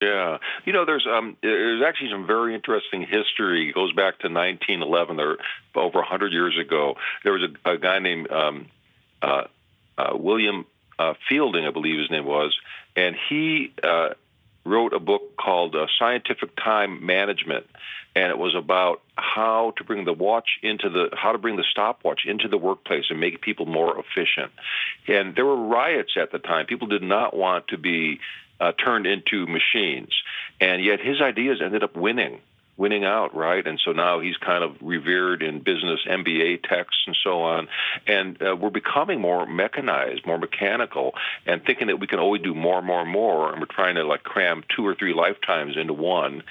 Yeah, 0.00 0.38
you 0.64 0.72
know, 0.72 0.84
there's 0.84 1.06
um, 1.10 1.36
there's 1.42 1.82
actually 1.82 2.10
some 2.10 2.26
very 2.26 2.54
interesting 2.54 3.02
history. 3.02 3.70
It 3.70 3.74
goes 3.74 3.92
back 3.92 4.18
to 4.20 4.28
1911, 4.28 5.20
or 5.20 5.38
over 5.74 5.98
100 5.98 6.32
years 6.32 6.58
ago. 6.58 6.96
There 7.22 7.32
was 7.32 7.42
a, 7.42 7.70
a 7.70 7.78
guy 7.78 8.00
named 8.00 8.30
um, 8.30 8.66
uh, 9.22 9.44
uh, 9.96 10.10
William 10.14 10.66
uh, 10.98 11.14
Fielding, 11.28 11.64
I 11.64 11.70
believe 11.70 11.98
his 11.98 12.10
name 12.10 12.26
was, 12.26 12.54
and 12.96 13.16
he 13.28 13.72
uh, 13.82 14.10
wrote 14.64 14.92
a 14.92 14.98
book 14.98 15.36
called 15.36 15.74
uh, 15.74 15.86
Scientific 15.98 16.56
Time 16.56 17.04
Management, 17.04 17.66
and 18.16 18.30
it 18.30 18.38
was 18.38 18.54
about 18.54 19.02
how 19.16 19.72
to 19.76 19.84
bring 19.84 20.04
the 20.04 20.12
watch 20.12 20.58
into 20.62 20.88
the 20.88 21.10
how 21.16 21.32
to 21.32 21.38
bring 21.38 21.56
the 21.56 21.64
stopwatch 21.70 22.22
into 22.26 22.48
the 22.48 22.58
workplace 22.58 23.04
and 23.10 23.20
make 23.20 23.40
people 23.40 23.66
more 23.66 23.98
efficient. 23.98 24.52
And 25.08 25.34
there 25.34 25.44
were 25.44 25.56
riots 25.56 26.12
at 26.20 26.32
the 26.32 26.38
time. 26.38 26.66
People 26.66 26.88
did 26.88 27.02
not 27.02 27.36
want 27.36 27.68
to 27.68 27.78
be 27.78 28.20
uh, 28.64 28.72
turned 28.72 29.06
into 29.06 29.46
machines. 29.46 30.14
And 30.60 30.82
yet 30.82 31.00
his 31.00 31.20
ideas 31.20 31.60
ended 31.62 31.84
up 31.84 31.96
winning, 31.96 32.40
winning 32.78 33.04
out, 33.04 33.34
right? 33.36 33.66
And 33.66 33.78
so 33.84 33.92
now 33.92 34.20
he's 34.20 34.38
kind 34.38 34.64
of 34.64 34.76
revered 34.80 35.42
in 35.42 35.60
business 35.60 36.00
MBA 36.08 36.66
texts 36.66 37.02
and 37.06 37.16
so 37.22 37.42
on. 37.42 37.68
And 38.06 38.40
uh, 38.42 38.56
we're 38.56 38.70
becoming 38.70 39.20
more 39.20 39.44
mechanized, 39.46 40.26
more 40.26 40.38
mechanical, 40.38 41.14
and 41.44 41.62
thinking 41.62 41.88
that 41.88 42.00
we 42.00 42.06
can 42.06 42.18
always 42.18 42.40
do 42.40 42.54
more 42.54 42.80
more 42.80 43.04
more. 43.04 43.52
And 43.52 43.60
we're 43.60 43.66
trying 43.66 43.96
to 43.96 44.04
like 44.04 44.22
cram 44.22 44.64
two 44.74 44.86
or 44.86 44.94
three 44.94 45.12
lifetimes 45.12 45.76
into 45.76 45.92
one. 45.92 46.42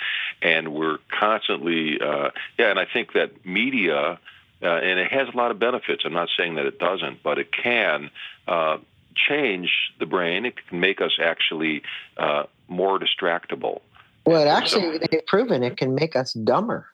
And 0.41 0.73
we're 0.73 0.99
constantly, 1.09 1.99
uh, 1.99 2.29
yeah, 2.59 2.69
and 2.69 2.79
I 2.79 2.85
think 2.85 3.13
that 3.13 3.45
media. 3.45 4.19
Uh, 4.61 4.67
and 4.77 4.97
it 4.97 5.11
has 5.11 5.27
a 5.27 5.35
lot 5.35 5.51
of 5.51 5.59
benefits. 5.59 6.03
I'm 6.05 6.13
not 6.13 6.29
saying 6.37 6.55
that 6.55 6.65
it 6.65 6.79
doesn't, 6.79 7.21
but 7.21 7.37
it 7.37 7.51
can 7.51 8.09
uh, 8.47 8.77
change 9.15 9.69
the 9.99 10.05
brain. 10.05 10.45
It 10.45 10.55
can 10.67 10.79
make 10.79 11.01
us 11.01 11.17
actually 11.21 11.81
uh, 12.17 12.43
more 12.67 12.99
distractible. 12.99 13.81
Well, 14.25 14.41
it 14.41 14.47
actually, 14.47 14.99
so, 14.99 15.07
they've 15.11 15.25
proven 15.27 15.63
it 15.63 15.77
can 15.77 15.95
make 15.95 16.15
us 16.15 16.33
dumber. 16.33 16.87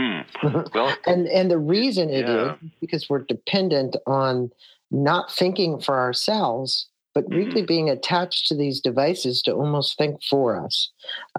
Hmm. 0.00 0.20
Well, 0.74 0.94
and 1.06 1.26
and 1.28 1.50
the 1.50 1.58
reason 1.58 2.10
it 2.10 2.26
yeah. 2.26 2.54
is 2.54 2.70
because 2.80 3.08
we're 3.08 3.24
dependent 3.24 3.96
on 4.06 4.50
not 4.90 5.32
thinking 5.32 5.80
for 5.80 5.98
ourselves, 5.98 6.88
but 7.14 7.24
really 7.30 7.62
being 7.62 7.88
attached 7.88 8.46
to 8.48 8.54
these 8.54 8.80
devices 8.80 9.40
to 9.42 9.52
almost 9.52 9.96
think 9.96 10.22
for 10.22 10.62
us. 10.62 10.90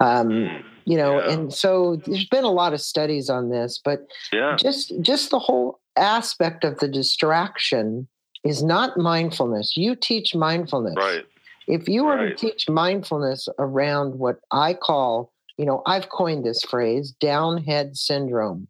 Um, 0.01 0.29
mm. 0.29 0.63
You 0.85 0.97
know, 0.97 1.19
yeah. 1.19 1.33
and 1.33 1.53
so 1.53 1.97
there's 1.97 2.25
been 2.25 2.45
a 2.45 2.51
lot 2.51 2.73
of 2.73 2.81
studies 2.81 3.29
on 3.29 3.49
this, 3.49 3.79
but 3.83 4.07
yeah. 4.33 4.55
just 4.55 4.91
just 5.01 5.29
the 5.29 5.39
whole 5.39 5.79
aspect 5.95 6.63
of 6.63 6.79
the 6.79 6.87
distraction 6.87 8.07
is 8.43 8.63
not 8.63 8.97
mindfulness. 8.97 9.75
You 9.75 9.95
teach 9.95 10.35
mindfulness. 10.35 10.95
Right. 10.97 11.25
If 11.67 11.89
you 11.89 12.05
were 12.05 12.15
right. 12.15 12.37
to 12.37 12.49
teach 12.49 12.69
mindfulness 12.69 13.49
around 13.59 14.19
what 14.19 14.39
I 14.51 14.73
call, 14.73 15.31
you 15.57 15.65
know, 15.65 15.81
I've 15.85 16.09
coined 16.09 16.45
this 16.45 16.61
phrase, 16.61 17.13
downhead 17.21 17.97
syndrome. 17.97 18.67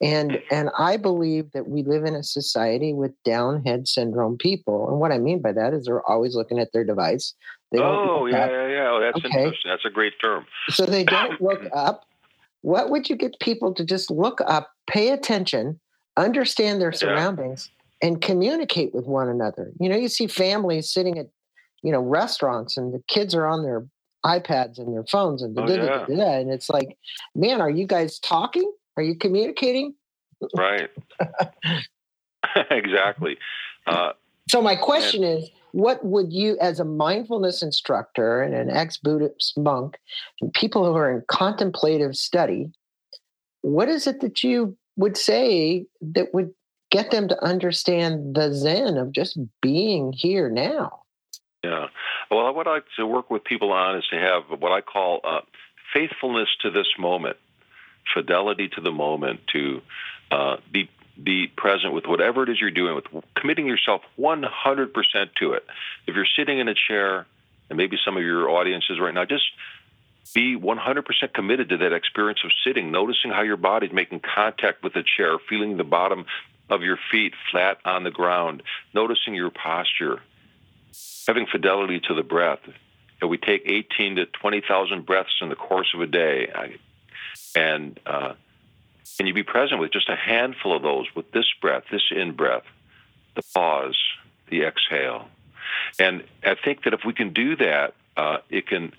And 0.00 0.32
mm. 0.32 0.42
and 0.52 0.70
I 0.78 0.96
believe 0.96 1.50
that 1.52 1.68
we 1.68 1.82
live 1.82 2.04
in 2.04 2.14
a 2.14 2.22
society 2.22 2.92
with 2.92 3.12
downhead 3.26 3.88
syndrome 3.88 4.38
people. 4.38 4.88
And 4.88 5.00
what 5.00 5.10
I 5.10 5.18
mean 5.18 5.42
by 5.42 5.52
that 5.52 5.74
is 5.74 5.86
they're 5.86 6.08
always 6.08 6.36
looking 6.36 6.60
at 6.60 6.72
their 6.72 6.84
device. 6.84 7.34
They 7.72 7.80
oh, 7.80 8.26
yeah, 8.26 8.48
yeah, 8.48 8.68
yeah. 8.68 8.90
Oh, 8.90 9.00
that's 9.00 9.24
okay. 9.24 9.42
interesting. 9.42 9.70
That's 9.70 9.84
a 9.84 9.90
great 9.90 10.14
term. 10.22 10.46
So 10.70 10.86
they 10.86 11.04
don't 11.04 11.40
look 11.40 11.62
up. 11.74 12.04
What 12.62 12.90
would 12.90 13.10
you 13.10 13.16
get 13.16 13.38
people 13.40 13.74
to 13.74 13.84
just 13.84 14.10
look 14.10 14.40
up, 14.46 14.70
pay 14.86 15.10
attention, 15.10 15.78
understand 16.16 16.80
their 16.80 16.92
surroundings, 16.92 17.70
and 18.02 18.20
communicate 18.20 18.94
with 18.94 19.06
one 19.06 19.28
another. 19.28 19.72
You 19.80 19.88
know, 19.88 19.96
you 19.96 20.08
see 20.08 20.26
families 20.26 20.92
sitting 20.92 21.18
at, 21.18 21.26
you 21.82 21.92
know, 21.92 22.00
restaurants 22.00 22.76
and 22.76 22.92
the 22.92 23.02
kids 23.08 23.34
are 23.34 23.46
on 23.46 23.62
their 23.62 23.86
iPads 24.24 24.78
and 24.78 24.92
their 24.94 25.04
phones 25.04 25.42
and, 25.42 25.58
oh, 25.58 25.66
yeah. 26.08 26.38
and 26.38 26.50
it's 26.50 26.68
like, 26.68 26.96
man, 27.34 27.60
are 27.60 27.70
you 27.70 27.86
guys 27.86 28.18
talking? 28.18 28.70
Are 28.96 29.02
you 29.02 29.16
communicating? 29.16 29.94
Right. 30.56 30.90
exactly. 32.70 33.38
Uh, 33.86 34.12
so 34.48 34.62
my 34.62 34.76
question 34.76 35.24
and- 35.24 35.42
is, 35.42 35.50
what 35.72 36.04
would 36.04 36.32
you, 36.32 36.56
as 36.60 36.80
a 36.80 36.84
mindfulness 36.84 37.62
instructor 37.62 38.42
and 38.42 38.54
an 38.54 38.70
ex-Buddhist 38.70 39.58
monk, 39.58 39.98
and 40.40 40.52
people 40.54 40.84
who 40.84 40.96
are 40.96 41.10
in 41.10 41.22
contemplative 41.28 42.16
study, 42.16 42.70
what 43.60 43.88
is 43.88 44.06
it 44.06 44.20
that 44.20 44.42
you 44.42 44.76
would 44.96 45.16
say 45.16 45.86
that 46.00 46.32
would 46.32 46.50
get 46.90 47.10
them 47.10 47.28
to 47.28 47.44
understand 47.44 48.34
the 48.34 48.52
zen 48.54 48.96
of 48.96 49.12
just 49.12 49.38
being 49.60 50.12
here 50.12 50.48
now. 50.48 51.02
Yeah. 51.62 51.86
Well, 52.30 52.54
what 52.54 52.66
I 52.66 52.74
like 52.74 52.84
to 52.96 53.06
work 53.06 53.30
with 53.30 53.44
people 53.44 53.72
on 53.72 53.96
is 53.96 54.06
to 54.10 54.16
have 54.16 54.60
what 54.60 54.72
I 54.72 54.80
call 54.80 55.20
uh, 55.24 55.40
faithfulness 55.92 56.48
to 56.62 56.70
this 56.70 56.86
moment, 56.98 57.36
fidelity 58.14 58.68
to 58.68 58.80
the 58.80 58.92
moment, 58.92 59.40
to 59.52 59.82
uh, 60.30 60.56
be 60.70 60.88
be 61.20 61.48
present 61.48 61.92
with 61.92 62.06
whatever 62.06 62.44
it 62.44 62.48
is 62.48 62.60
you're 62.60 62.70
doing, 62.70 62.94
with 62.94 63.24
committing 63.34 63.66
yourself 63.66 64.02
100% 64.20 64.92
to 65.40 65.52
it. 65.52 65.66
If 66.06 66.14
you're 66.14 66.28
sitting 66.38 66.60
in 66.60 66.68
a 66.68 66.74
chair, 66.74 67.26
and 67.68 67.76
maybe 67.76 67.96
some 68.04 68.16
of 68.16 68.22
your 68.22 68.48
audiences 68.48 69.00
right 69.00 69.12
now, 69.12 69.24
just 69.24 69.42
be 70.32 70.56
100% 70.56 71.34
committed 71.34 71.70
to 71.70 71.78
that 71.78 71.92
experience 71.92 72.38
of 72.44 72.52
sitting, 72.64 72.92
noticing 72.92 73.32
how 73.32 73.42
your 73.42 73.56
body's 73.56 73.92
making 73.92 74.20
contact 74.20 74.84
with 74.84 74.92
the 74.92 75.02
chair, 75.16 75.38
feeling 75.48 75.76
the 75.76 75.82
bottom 75.82 76.26
of 76.70 76.82
your 76.82 76.98
feet 77.10 77.32
flat 77.50 77.78
on 77.84 78.04
the 78.04 78.10
ground, 78.10 78.62
noticing 78.94 79.34
your 79.34 79.50
posture, 79.50 80.20
having 81.26 81.46
fidelity 81.46 82.00
to 82.00 82.14
the 82.14 82.22
breath. 82.22 82.60
And 83.20 83.30
we 83.30 83.38
take 83.38 83.62
18 83.66 84.16
to 84.16 84.26
20,000 84.26 85.04
breaths 85.04 85.36
in 85.40 85.48
the 85.48 85.56
course 85.56 85.92
of 85.94 86.00
a 86.00 86.06
day. 86.06 86.52
And 87.56 87.98
uh, 88.06 88.34
can 89.16 89.26
you 89.26 89.34
be 89.34 89.42
present 89.42 89.80
with 89.80 89.92
just 89.92 90.08
a 90.08 90.16
handful 90.16 90.76
of 90.76 90.82
those, 90.82 91.06
with 91.16 91.32
this 91.32 91.46
breath, 91.60 91.84
this 91.90 92.02
in 92.14 92.32
breath, 92.32 92.64
the 93.34 93.42
pause, 93.54 93.98
the 94.50 94.62
exhale? 94.62 95.28
And 95.98 96.24
I 96.44 96.54
think 96.54 96.84
that 96.84 96.94
if 96.94 97.00
we 97.04 97.12
can 97.12 97.32
do 97.32 97.56
that, 97.56 97.94
uh, 98.16 98.38
it 98.50 98.66
can 98.66 98.92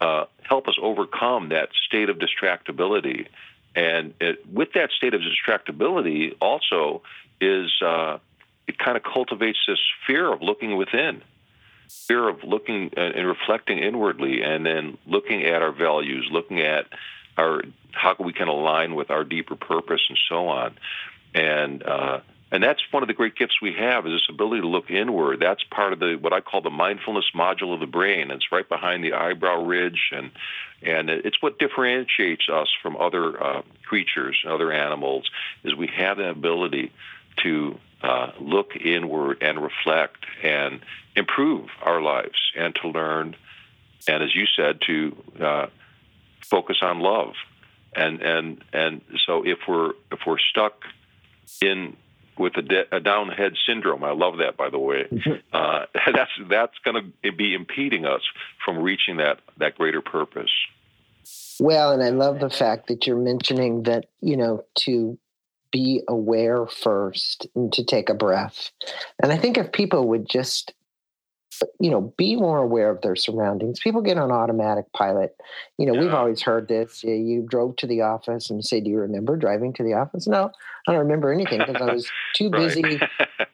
uh, 0.00 0.24
help 0.42 0.68
us 0.68 0.76
overcome 0.80 1.50
that 1.50 1.68
state 1.86 2.10
of 2.10 2.18
distractibility 2.18 3.28
and 3.74 4.14
it, 4.20 4.46
with 4.50 4.72
that 4.74 4.90
state 4.90 5.14
of 5.14 5.20
distractibility, 5.20 6.34
also 6.40 7.02
is 7.40 7.70
uh, 7.84 8.18
it 8.66 8.78
kind 8.78 8.96
of 8.96 9.02
cultivates 9.02 9.58
this 9.66 9.78
fear 10.06 10.32
of 10.32 10.42
looking 10.42 10.76
within, 10.76 11.22
fear 12.06 12.28
of 12.28 12.44
looking 12.44 12.90
and 12.96 13.26
reflecting 13.26 13.78
inwardly, 13.78 14.42
and 14.42 14.64
then 14.64 14.98
looking 15.06 15.44
at 15.44 15.62
our 15.62 15.72
values, 15.72 16.28
looking 16.30 16.60
at 16.60 16.86
our 17.36 17.62
how 17.92 18.14
can 18.14 18.26
we 18.26 18.32
can 18.32 18.48
align 18.48 18.94
with 18.94 19.10
our 19.10 19.24
deeper 19.24 19.56
purpose, 19.56 20.02
and 20.08 20.18
so 20.28 20.48
on. 20.48 20.74
And 21.34 21.82
uh, 21.82 22.20
and 22.52 22.62
that's 22.62 22.82
one 22.90 23.02
of 23.02 23.06
the 23.06 23.14
great 23.14 23.34
gifts 23.34 23.62
we 23.62 23.72
have 23.78 24.06
is 24.06 24.12
this 24.12 24.26
ability 24.28 24.60
to 24.60 24.68
look 24.68 24.90
inward. 24.90 25.40
That's 25.40 25.64
part 25.64 25.94
of 25.94 26.00
the 26.00 26.18
what 26.20 26.34
I 26.34 26.42
call 26.42 26.60
the 26.60 26.68
mindfulness 26.68 27.24
module 27.34 27.72
of 27.72 27.80
the 27.80 27.86
brain. 27.86 28.30
It's 28.30 28.52
right 28.52 28.68
behind 28.68 29.02
the 29.02 29.14
eyebrow 29.14 29.64
ridge, 29.64 30.10
and 30.12 30.30
and 30.82 31.08
it's 31.08 31.40
what 31.40 31.58
differentiates 31.58 32.50
us 32.52 32.68
from 32.82 32.96
other 32.98 33.42
uh, 33.42 33.62
creatures, 33.86 34.38
other 34.46 34.70
animals, 34.70 35.30
is 35.64 35.74
we 35.74 35.88
have 35.96 36.18
the 36.18 36.28
ability 36.28 36.92
to 37.42 37.78
uh, 38.02 38.32
look 38.38 38.76
inward 38.76 39.38
and 39.40 39.62
reflect 39.62 40.26
and 40.42 40.80
improve 41.16 41.70
our 41.80 42.02
lives, 42.02 42.52
and 42.54 42.74
to 42.82 42.88
learn, 42.88 43.34
and 44.06 44.22
as 44.22 44.34
you 44.34 44.44
said, 44.54 44.78
to 44.86 45.16
uh, 45.40 45.66
focus 46.42 46.76
on 46.82 47.00
love. 47.00 47.32
And 47.96 48.20
and 48.20 48.62
and 48.74 49.00
so 49.26 49.42
if 49.42 49.60
we're 49.66 49.92
if 50.10 50.18
we're 50.26 50.38
stuck 50.38 50.82
in 51.62 51.96
with 52.38 52.56
a, 52.56 52.62
de- 52.62 52.96
a 52.96 53.00
downhead 53.00 53.56
syndrome. 53.66 54.04
I 54.04 54.12
love 54.12 54.38
that, 54.38 54.56
by 54.56 54.70
the 54.70 54.78
way. 54.78 55.06
Mm-hmm. 55.12 55.32
Uh, 55.52 55.84
that's 56.14 56.30
that's 56.48 56.78
going 56.84 57.12
to 57.22 57.32
be 57.32 57.54
impeding 57.54 58.06
us 58.06 58.22
from 58.64 58.78
reaching 58.78 59.18
that 59.18 59.40
that 59.58 59.76
greater 59.76 60.00
purpose. 60.00 60.50
Well, 61.60 61.92
and 61.92 62.02
I 62.02 62.08
love 62.08 62.40
the 62.40 62.50
fact 62.50 62.88
that 62.88 63.06
you're 63.06 63.16
mentioning 63.16 63.84
that 63.84 64.06
you 64.20 64.36
know 64.36 64.64
to 64.80 65.18
be 65.70 66.02
aware 66.08 66.66
first 66.66 67.46
and 67.54 67.72
to 67.72 67.84
take 67.84 68.08
a 68.08 68.14
breath. 68.14 68.70
And 69.22 69.32
I 69.32 69.36
think 69.36 69.58
if 69.58 69.72
people 69.72 70.08
would 70.08 70.28
just 70.28 70.72
you 71.80 71.90
know, 71.90 72.12
be 72.16 72.36
more 72.36 72.58
aware 72.58 72.90
of 72.90 73.00
their 73.02 73.16
surroundings. 73.16 73.80
People 73.80 74.00
get 74.00 74.18
on 74.18 74.30
automatic 74.30 74.92
pilot. 74.92 75.36
You 75.78 75.86
know, 75.86 75.94
yeah. 75.94 76.00
we've 76.00 76.14
always 76.14 76.42
heard 76.42 76.68
this. 76.68 77.02
You 77.04 77.46
drove 77.48 77.76
to 77.76 77.86
the 77.86 78.02
office 78.02 78.50
and 78.50 78.58
you 78.58 78.62
say, 78.62 78.80
Do 78.80 78.90
you 78.90 78.98
remember 78.98 79.36
driving 79.36 79.72
to 79.74 79.82
the 79.82 79.94
office? 79.94 80.26
No, 80.26 80.50
I 80.86 80.92
don't 80.92 81.00
remember 81.00 81.32
anything 81.32 81.58
because 81.58 81.80
I 81.80 81.92
was 81.92 82.10
too 82.34 82.50
busy. 82.50 83.00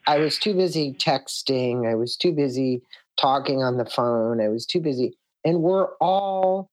I 0.06 0.18
was 0.18 0.38
too 0.38 0.54
busy 0.54 0.94
texting. 0.94 1.90
I 1.90 1.94
was 1.94 2.16
too 2.16 2.32
busy 2.32 2.82
talking 3.20 3.62
on 3.62 3.76
the 3.76 3.86
phone. 3.86 4.40
I 4.40 4.48
was 4.48 4.66
too 4.66 4.80
busy. 4.80 5.16
And 5.44 5.62
we're 5.62 5.88
all 6.00 6.70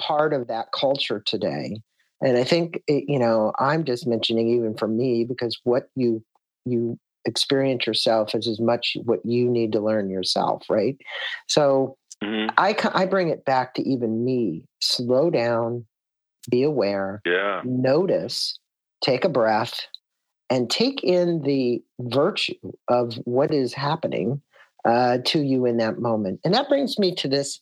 part 0.00 0.32
of 0.32 0.48
that 0.48 0.72
culture 0.72 1.22
today. 1.24 1.80
And 2.20 2.36
I 2.36 2.44
think, 2.44 2.82
it, 2.86 3.04
you 3.06 3.18
know, 3.18 3.52
I'm 3.58 3.84
just 3.84 4.06
mentioning 4.06 4.48
even 4.48 4.76
for 4.76 4.88
me 4.88 5.24
because 5.24 5.58
what 5.64 5.88
you 5.94 6.24
you 6.64 6.98
experience 7.28 7.86
yourself 7.86 8.34
is 8.34 8.48
as 8.48 8.60
much 8.60 8.96
what 9.04 9.20
you 9.24 9.48
need 9.48 9.72
to 9.72 9.80
learn 9.80 10.10
yourself, 10.10 10.64
right? 10.68 10.96
So 11.46 11.96
mm-hmm. 12.22 12.52
I, 12.58 12.74
I 12.94 13.06
bring 13.06 13.28
it 13.28 13.44
back 13.44 13.74
to 13.74 13.82
even 13.88 14.24
me 14.24 14.64
slow 14.80 15.30
down, 15.30 15.86
be 16.50 16.62
aware, 16.62 17.22
yeah. 17.24 17.60
notice, 17.64 18.58
take 19.02 19.24
a 19.24 19.28
breath, 19.28 19.80
and 20.50 20.70
take 20.70 21.04
in 21.04 21.42
the 21.42 21.82
virtue 22.00 22.54
of 22.88 23.14
what 23.24 23.52
is 23.52 23.74
happening 23.74 24.40
uh, 24.84 25.18
to 25.26 25.40
you 25.40 25.66
in 25.66 25.76
that 25.76 25.98
moment. 25.98 26.40
And 26.44 26.54
that 26.54 26.68
brings 26.68 26.98
me 26.98 27.14
to 27.16 27.28
this 27.28 27.60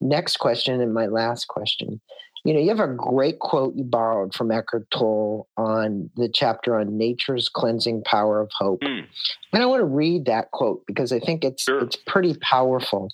next 0.00 0.36
question 0.36 0.80
and 0.80 0.94
my 0.94 1.06
last 1.06 1.48
question 1.48 2.00
you 2.48 2.54
know, 2.54 2.60
you 2.60 2.70
have 2.70 2.80
a 2.80 2.94
great 2.94 3.40
quote 3.40 3.76
you 3.76 3.84
borrowed 3.84 4.34
from 4.34 4.50
Eckhart 4.50 4.90
Tolle 4.90 5.46
on 5.58 6.08
the 6.16 6.30
chapter 6.30 6.80
on 6.80 6.96
nature's 6.96 7.50
cleansing 7.50 8.04
power 8.06 8.40
of 8.40 8.48
hope. 8.56 8.80
Mm. 8.80 9.04
And 9.52 9.62
I 9.62 9.66
want 9.66 9.82
to 9.82 9.84
read 9.84 10.24
that 10.24 10.50
quote 10.52 10.82
because 10.86 11.12
I 11.12 11.20
think 11.20 11.44
it's 11.44 11.64
sure. 11.64 11.80
it's 11.80 11.96
pretty 11.96 12.38
powerful. 12.40 13.10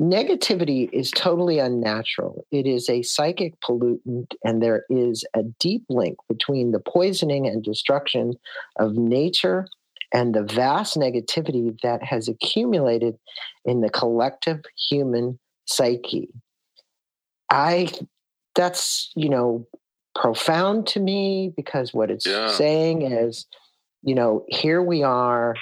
Negativity 0.00 0.88
is 0.94 1.10
totally 1.10 1.58
unnatural. 1.58 2.46
It 2.50 2.66
is 2.66 2.88
a 2.88 3.02
psychic 3.02 3.60
pollutant 3.60 4.32
and 4.44 4.62
there 4.62 4.84
is 4.88 5.26
a 5.34 5.42
deep 5.42 5.84
link 5.90 6.16
between 6.26 6.72
the 6.72 6.80
poisoning 6.80 7.46
and 7.46 7.62
destruction 7.62 8.32
of 8.78 8.94
nature 8.94 9.66
and 10.10 10.34
the 10.34 10.42
vast 10.42 10.96
negativity 10.96 11.78
that 11.82 12.02
has 12.02 12.28
accumulated 12.28 13.18
in 13.66 13.82
the 13.82 13.90
collective 13.90 14.62
human 14.88 15.38
psyche. 15.66 16.30
I 17.50 17.90
that's 18.54 19.10
you 19.14 19.28
know 19.28 19.66
profound 20.14 20.86
to 20.86 21.00
me 21.00 21.52
because 21.56 21.94
what 21.94 22.10
it's 22.10 22.26
yeah. 22.26 22.48
saying 22.48 23.02
is 23.02 23.46
you 24.02 24.14
know 24.14 24.44
here 24.48 24.82
we 24.82 25.02
are 25.02 25.54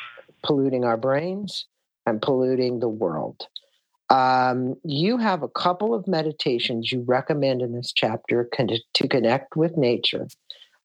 polluting 0.42 0.84
our 0.84 0.96
brains 0.96 1.66
and 2.06 2.22
polluting 2.22 2.80
the 2.80 2.88
world 2.88 3.46
um, 4.10 4.74
you 4.84 5.18
have 5.18 5.42
a 5.42 5.48
couple 5.48 5.92
of 5.92 6.08
meditations 6.08 6.90
you 6.90 7.04
recommend 7.06 7.60
in 7.60 7.74
this 7.74 7.92
chapter 7.92 8.48
con- 8.54 8.70
to 8.94 9.08
connect 9.08 9.56
with 9.56 9.76
nature 9.76 10.26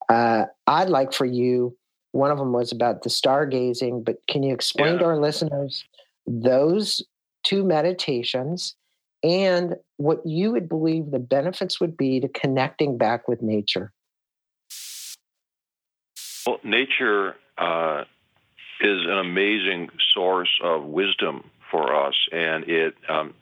uh, 0.10 0.46
i'd 0.68 0.90
like 0.90 1.14
for 1.14 1.26
you 1.26 1.76
one 2.12 2.32
of 2.32 2.38
them 2.38 2.52
was 2.52 2.72
about 2.72 3.04
the 3.04 3.10
stargazing 3.10 4.04
but 4.04 4.18
can 4.28 4.44
you 4.44 4.54
explain 4.54 4.94
yeah. 4.94 5.00
to 5.00 5.06
our 5.06 5.18
listeners 5.18 5.86
those 6.28 7.02
two 7.44 7.64
meditations 7.64 8.76
and 9.24 9.76
what 9.98 10.26
you 10.26 10.52
would 10.52 10.68
believe 10.68 11.12
the 11.12 11.20
benefits 11.20 11.80
would 11.80 11.96
be 11.96 12.20
to 12.20 12.28
connecting 12.28 12.98
back 12.98 13.28
with 13.28 13.42
nature. 13.42 13.92
Well, 16.46 16.60
nature 16.64 17.36
uh, 17.58 18.04
is 18.82 19.06
an 19.06 19.18
amazing 19.18 19.90
source 20.14 20.60
of 20.62 20.84
wisdom 20.84 21.50
for 21.72 21.96
us, 21.96 22.16
and 22.32 22.66
it 22.70 22.96
um, 23.08 23.34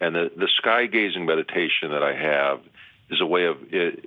and 0.00 0.14
the, 0.14 0.30
the 0.36 0.48
sky 0.56 0.86
gazing 0.86 1.24
meditation 1.24 1.90
that 1.90 2.02
I 2.02 2.14
have 2.14 2.60
is 3.10 3.20
a 3.20 3.26
way 3.26 3.46
of, 3.46 3.56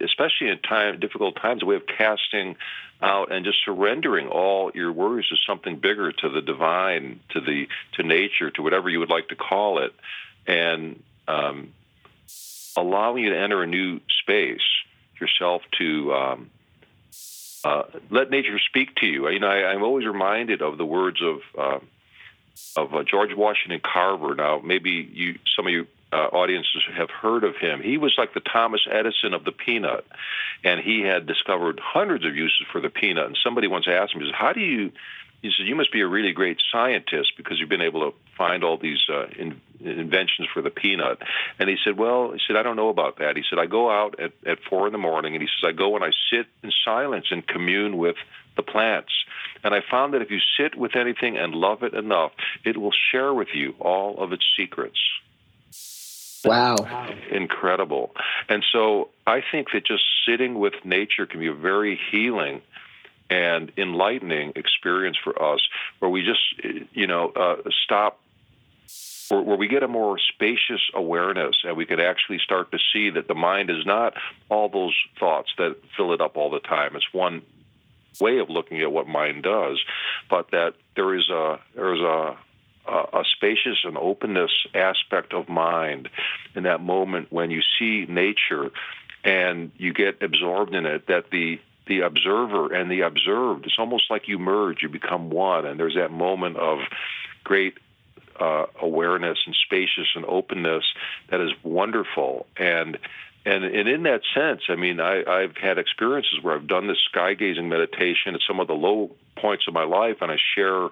especially 0.01 0.49
in 0.49 0.59
time 0.59 0.99
difficult 0.99 1.35
times, 1.35 1.63
a 1.63 1.65
way 1.65 1.75
of 1.75 1.83
casting 1.87 2.55
out 3.01 3.31
and 3.31 3.45
just 3.45 3.57
surrendering 3.65 4.27
all 4.27 4.71
your 4.75 4.91
worries 4.91 5.27
to 5.29 5.35
something 5.47 5.77
bigger, 5.77 6.11
to 6.11 6.29
the 6.29 6.41
divine, 6.41 7.19
to 7.29 7.39
the 7.39 7.67
to 7.93 8.03
nature, 8.03 8.51
to 8.51 8.61
whatever 8.61 8.89
you 8.89 8.99
would 8.99 9.09
like 9.09 9.29
to 9.29 9.35
call 9.35 9.79
it, 9.79 9.93
and 10.45 11.01
um, 11.27 11.73
allowing 12.77 13.23
you 13.23 13.29
to 13.31 13.39
enter 13.39 13.63
a 13.63 13.67
new 13.67 13.99
space 14.21 14.61
yourself 15.19 15.61
to 15.77 16.13
um, 16.13 16.49
uh, 17.63 17.83
let 18.09 18.29
nature 18.29 18.59
speak 18.59 18.95
to 18.95 19.05
you. 19.05 19.29
You 19.29 19.39
know, 19.39 19.47
I, 19.47 19.73
am 19.73 19.83
always 19.83 20.05
reminded 20.05 20.61
of 20.61 20.77
the 20.77 20.85
words 20.85 21.21
of 21.21 21.41
uh, 21.57 21.79
of 22.75 22.93
uh, 22.93 23.03
George 23.03 23.35
Washington 23.35 23.81
Carver. 23.81 24.35
Now, 24.35 24.61
maybe 24.63 25.09
you, 25.13 25.39
some 25.55 25.67
of 25.67 25.73
you 25.73 25.87
uh, 26.11 26.27
audiences 26.33 26.83
have 26.95 27.09
heard 27.09 27.43
of 27.43 27.55
him. 27.55 27.81
He 27.81 27.97
was 27.97 28.15
like 28.17 28.33
the 28.33 28.41
Thomas 28.41 28.81
Edison 28.89 29.33
of 29.33 29.45
the 29.45 29.51
peanut, 29.51 30.05
and 30.63 30.79
he 30.81 31.01
had 31.01 31.25
discovered 31.25 31.79
hundreds 31.81 32.25
of 32.25 32.35
uses 32.35 32.65
for 32.71 32.81
the 32.81 32.89
peanut. 32.89 33.27
And 33.27 33.37
somebody 33.41 33.67
once 33.67 33.87
asked 33.87 34.13
him, 34.13 34.21
"How 34.33 34.53
do 34.53 34.59
you 34.59 34.91
he 35.41 35.51
said, 35.55 35.65
"You 35.65 35.75
must 35.75 35.91
be 35.91 36.01
a 36.01 36.07
really 36.07 36.31
great 36.33 36.61
scientist 36.71 37.33
because 37.37 37.59
you've 37.59 37.69
been 37.69 37.81
able 37.81 38.11
to 38.11 38.17
find 38.37 38.63
all 38.63 38.77
these 38.77 39.01
uh, 39.09 39.27
in, 39.37 39.59
inventions 39.79 40.47
for 40.53 40.61
the 40.61 40.69
peanut." 40.69 41.19
And 41.59 41.69
he 41.69 41.77
said, 41.83 41.97
"Well, 41.97 42.31
he 42.31 42.39
said 42.45 42.55
I 42.55 42.63
don't 42.63 42.75
know 42.75 42.89
about 42.89 43.17
that." 43.17 43.35
He 43.35 43.43
said, 43.49 43.59
"I 43.59 43.65
go 43.65 43.89
out 43.89 44.19
at, 44.19 44.33
at 44.45 44.59
four 44.69 44.87
in 44.87 44.93
the 44.93 44.99
morning, 44.99 45.33
and 45.33 45.41
he 45.41 45.47
says 45.47 45.69
I 45.69 45.71
go 45.71 45.95
and 45.95 46.03
I 46.03 46.11
sit 46.31 46.47
in 46.63 46.71
silence 46.85 47.27
and 47.31 47.45
commune 47.45 47.97
with 47.97 48.17
the 48.55 48.63
plants. 48.63 49.13
And 49.63 49.73
I 49.73 49.81
found 49.89 50.13
that 50.13 50.21
if 50.21 50.31
you 50.31 50.39
sit 50.57 50.75
with 50.75 50.95
anything 50.95 51.37
and 51.37 51.53
love 51.53 51.83
it 51.83 51.93
enough, 51.93 52.31
it 52.65 52.77
will 52.77 52.93
share 53.11 53.33
with 53.33 53.49
you 53.53 53.75
all 53.79 54.19
of 54.19 54.31
its 54.33 54.45
secrets." 54.57 54.99
Wow. 56.43 56.75
Incredible. 57.31 58.15
And 58.49 58.63
so 58.71 59.09
I 59.27 59.41
think 59.51 59.67
that 59.73 59.85
just 59.85 60.03
sitting 60.27 60.59
with 60.59 60.73
nature 60.83 61.25
can 61.25 61.39
be 61.39 61.47
a 61.47 61.53
very 61.53 61.99
healing 62.11 62.61
and 63.31 63.71
enlightening 63.77 64.51
experience 64.57 65.17
for 65.23 65.41
us 65.41 65.61
where 65.99 66.11
we 66.11 66.21
just, 66.21 66.85
you 66.93 67.07
know, 67.07 67.29
uh, 67.29 67.55
stop 67.85 68.19
where, 69.29 69.41
where, 69.41 69.57
we 69.57 69.69
get 69.69 69.83
a 69.83 69.87
more 69.87 70.19
spacious 70.19 70.81
awareness 70.93 71.55
and 71.63 71.77
we 71.77 71.85
can 71.85 72.01
actually 72.01 72.39
start 72.39 72.71
to 72.73 72.77
see 72.91 73.09
that 73.11 73.29
the 73.29 73.33
mind 73.33 73.69
is 73.69 73.85
not 73.85 74.15
all 74.49 74.67
those 74.67 74.95
thoughts 75.17 75.49
that 75.57 75.77
fill 75.95 76.11
it 76.13 76.19
up 76.19 76.35
all 76.35 76.49
the 76.49 76.59
time. 76.59 76.97
It's 76.97 77.13
one 77.13 77.41
way 78.19 78.39
of 78.39 78.49
looking 78.49 78.81
at 78.81 78.91
what 78.91 79.07
mind 79.07 79.43
does, 79.43 79.79
but 80.29 80.51
that 80.51 80.73
there 80.97 81.15
is 81.15 81.29
a 81.29 81.59
there 81.73 81.95
is 81.95 82.01
a 82.01 82.37
a, 82.87 83.23
spacious 83.37 83.77
and 83.83 83.97
openness 83.97 84.51
aspect 84.73 85.33
of 85.33 85.47
mind 85.47 86.09
in 86.55 86.63
that 86.63 86.81
moment 86.81 87.31
when 87.31 87.51
you 87.51 87.61
see 87.79 88.05
nature 88.09 88.71
and 89.23 89.71
you 89.77 89.93
get 89.93 90.21
absorbed 90.23 90.73
in 90.73 90.85
it 90.85 91.07
that 91.07 91.29
the 91.31 91.59
the 91.87 92.01
observer 92.01 92.73
and 92.73 92.91
the 92.91 93.01
observed. 93.01 93.65
It's 93.65 93.79
almost 93.79 94.09
like 94.09 94.27
you 94.27 94.39
merge, 94.39 94.81
you 94.81 94.89
become 94.89 95.29
one, 95.29 95.65
and 95.65 95.79
there's 95.79 95.95
that 95.95 96.11
moment 96.11 96.57
of 96.57 96.79
great 97.43 97.77
uh, 98.39 98.65
awareness 98.81 99.39
and 99.45 99.55
spacious 99.55 100.07
and 100.15 100.25
openness 100.25 100.83
that 101.29 101.41
is 101.41 101.51
wonderful. 101.63 102.45
And 102.57 102.97
and 103.45 103.63
and 103.63 103.89
in 103.89 104.03
that 104.03 104.21
sense, 104.33 104.61
I 104.69 104.75
mean, 104.75 104.99
I, 104.99 105.23
I've 105.23 105.57
had 105.57 105.77
experiences 105.77 106.39
where 106.41 106.55
I've 106.55 106.67
done 106.67 106.87
this 106.87 106.99
sky 107.09 107.33
gazing 107.33 107.69
meditation 107.69 108.35
at 108.35 108.41
some 108.47 108.59
of 108.59 108.67
the 108.67 108.73
low 108.73 109.11
points 109.35 109.67
of 109.67 109.73
my 109.73 109.83
life, 109.83 110.17
and 110.21 110.31
I 110.31 110.37
share 110.55 110.89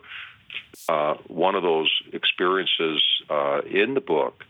uh, 0.88 1.16
one 1.28 1.56
of 1.56 1.64
those 1.64 1.92
experiences 2.12 3.04
uh, 3.30 3.62
in 3.70 3.94
the 3.94 4.02
book 4.02 4.44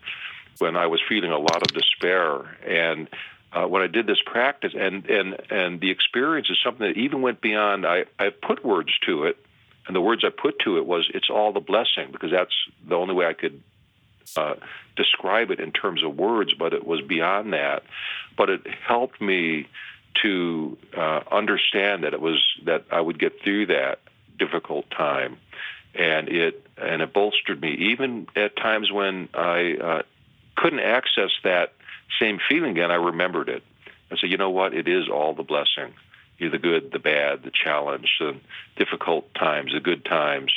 when 0.60 0.75
I 0.75 0.88
was 0.88 1.02
feeling 1.08 1.32
a 1.32 1.38
lot 1.38 1.62
of 1.62 1.67
despair 1.67 2.58
and 2.65 3.10
uh, 3.51 3.65
when 3.65 3.81
I 3.81 3.88
did 3.88 4.05
this 4.05 4.21
practice, 4.25 4.73
and 4.77 5.05
and 5.09 5.38
and 5.49 5.81
the 5.81 5.89
experience 5.89 6.49
is 6.49 6.57
something 6.63 6.88
that 6.88 6.97
even 6.97 7.21
went 7.21 7.41
beyond. 7.41 7.85
I 7.85 8.05
I 8.17 8.29
put 8.29 8.63
words 8.63 8.91
to 9.05 9.23
it, 9.23 9.38
and 9.88 9.95
the 9.95 10.01
words 10.01 10.23
I 10.23 10.29
put 10.29 10.59
to 10.59 10.77
it 10.77 10.85
was 10.85 11.09
it's 11.13 11.29
all 11.29 11.51
the 11.51 11.59
blessing 11.59 12.09
because 12.12 12.31
that's 12.31 12.53
the 12.88 12.95
only 12.95 13.15
way 13.15 13.25
I 13.25 13.33
could 13.33 13.62
uh, 14.38 14.55
describe 14.95 15.49
it 15.49 15.59
in 15.59 15.71
terms 15.71 16.03
of 16.03 16.15
words. 16.15 16.53
But 16.53 16.73
it 16.73 16.85
was 16.85 17.01
beyond 17.01 17.53
that. 17.53 17.83
But 18.38 18.49
it 18.49 18.67
helped 18.85 19.19
me 19.19 19.67
to 20.21 20.77
uh, 20.95 21.21
understand 21.31 22.03
that 22.03 22.13
it 22.13 22.21
was 22.21 22.43
that 22.65 22.85
I 22.91 23.01
would 23.01 23.19
get 23.19 23.41
through 23.41 23.67
that 23.67 23.99
difficult 24.38 24.91
time, 24.91 25.38
and 25.95 26.29
it 26.29 26.67
and 26.77 27.01
it 27.01 27.13
bolstered 27.13 27.59
me 27.59 27.71
even 27.91 28.27
at 28.35 28.55
times 28.55 28.91
when 28.91 29.29
I 29.33 29.75
uh, 29.81 30.01
couldn't 30.55 30.81
access 30.81 31.31
that 31.43 31.73
same 32.19 32.39
feeling 32.50 32.72
again, 32.72 32.91
I 32.91 32.95
remembered 32.95 33.50
it. 33.50 33.63
I 34.12 34.17
said, 34.17 34.30
you 34.30 34.38
know 34.38 34.50
what? 34.50 34.74
It 34.74 34.88
is 34.88 35.08
all 35.08 35.34
the 35.34 35.43
blessing. 35.43 35.93
You're 36.38 36.52
the 36.52 36.58
good, 36.58 36.91
the 36.91 37.00
bad, 37.00 37.43
the 37.43 37.52
challenge, 37.52 38.10
the 38.19 38.38
difficult 38.78 39.34
times, 39.34 39.74
the 39.74 39.80
good 39.80 40.06
times. 40.06 40.54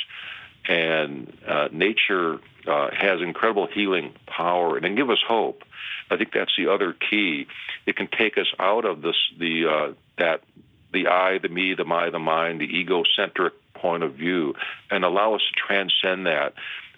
And 0.67 1.37
uh, 1.45 1.67
nature 1.71 2.39
uh, 2.65 2.89
has 2.97 3.21
incredible 3.21 3.67
healing 3.67 4.13
power 4.25 4.77
and 4.77 4.85
can 4.85 4.95
give 4.95 5.09
us 5.09 5.21
hope. 5.27 5.63
I 6.09 6.17
think 6.17 6.31
that's 6.31 6.55
the 6.57 6.71
other 6.71 6.93
key. 6.93 7.47
It 7.85 7.97
can 7.97 8.07
take 8.07 8.37
us 8.37 8.47
out 8.59 8.85
of 8.85 9.01
this, 9.01 9.15
the 9.37 9.67
uh, 9.67 9.93
that 10.17 10.41
the 10.93 11.07
I, 11.07 11.39
the 11.39 11.49
me, 11.49 11.73
the 11.73 11.83
my, 11.83 12.09
the 12.09 12.19
mind, 12.19 12.61
the 12.61 12.79
egocentric 12.79 13.53
point 13.73 14.03
of 14.03 14.13
view, 14.13 14.53
and 14.89 15.03
allow 15.03 15.35
us 15.35 15.41
to 15.41 15.59
transcend 15.67 16.27
that. 16.27 16.53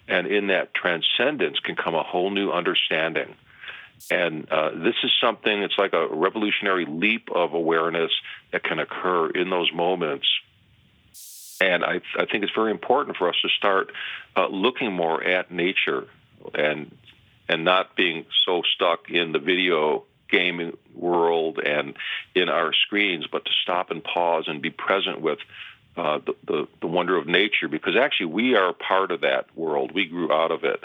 And 0.08 0.28
in 0.28 0.48
that 0.48 0.76
transcendence 0.76 1.60
can 1.60 1.76
come 1.76 1.96
a 1.96 2.04
whole 2.04 2.30
new 2.30 2.52
understanding 2.52 3.36
and 4.10 4.50
uh, 4.52 4.70
this 4.72 4.96
is 5.04 5.12
something, 5.20 5.64
it's 5.64 5.78
like 5.78 5.94
a 5.94 6.08
revolutionary 6.08 6.86
leap 6.86 7.30
of 7.32 7.54
awareness 7.54 8.12
that 8.52 8.64
can 8.64 8.80
occur 8.80 9.30
in 9.30 9.50
those 9.50 9.72
moments. 9.74 10.28
And 11.60 11.84
I, 11.84 12.02
I 12.18 12.26
think 12.26 12.44
it's 12.44 12.54
very 12.54 12.72
important 12.72 13.18
for 13.18 13.30
us 13.30 13.36
to 13.42 13.50
start 13.50 13.92
uh, 14.36 14.48
looking 14.48 14.92
more 14.92 15.24
at 15.24 15.52
nature 15.52 16.08
and 16.54 16.96
and 17.48 17.64
not 17.64 17.96
being 17.96 18.26
so 18.46 18.64
stuck 18.74 19.10
in 19.10 19.32
the 19.32 19.40
video 19.40 20.04
gaming 20.30 20.76
world 20.96 21.60
and 21.60 21.96
in 22.34 22.50
our 22.50 22.74
screens, 22.74 23.28
but 23.32 23.46
to 23.46 23.52
stop 23.62 23.92
and 23.92 24.04
pause 24.04 24.46
and 24.48 24.62
be 24.62 24.72
present 24.72 25.22
with 25.22 25.40
uh, 25.98 26.20
the, 26.26 26.34
the, 26.46 26.68
the 26.82 26.88
wonder 26.88 27.18
of 27.18 27.26
nature 27.26 27.68
because 27.70 27.96
actually 27.96 28.28
we 28.28 28.56
are 28.56 28.74
part 28.74 29.12
of 29.12 29.22
that 29.22 29.46
world. 29.56 29.92
We 29.94 30.08
grew 30.08 30.32
out 30.32 30.52
of 30.52 30.64
it. 30.64 30.82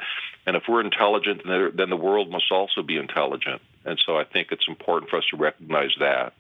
And 0.47 0.57
if 0.57 0.65
we're 0.69 0.81
intelligent, 0.81 1.43
then 1.45 1.91
the 1.91 1.97
world 1.97 2.31
must 2.31 2.51
also 2.51 2.83
be 2.83 2.97
intelligent. 2.97 3.61
And 3.85 4.01
so 4.05 4.17
I 4.17 4.25
think 4.25 4.49
it's 4.51 4.69
important 4.69 5.11
for 5.11 5.17
us 5.19 5.25
to 5.31 5.37
recognize 5.37 5.91
that. 5.99 6.33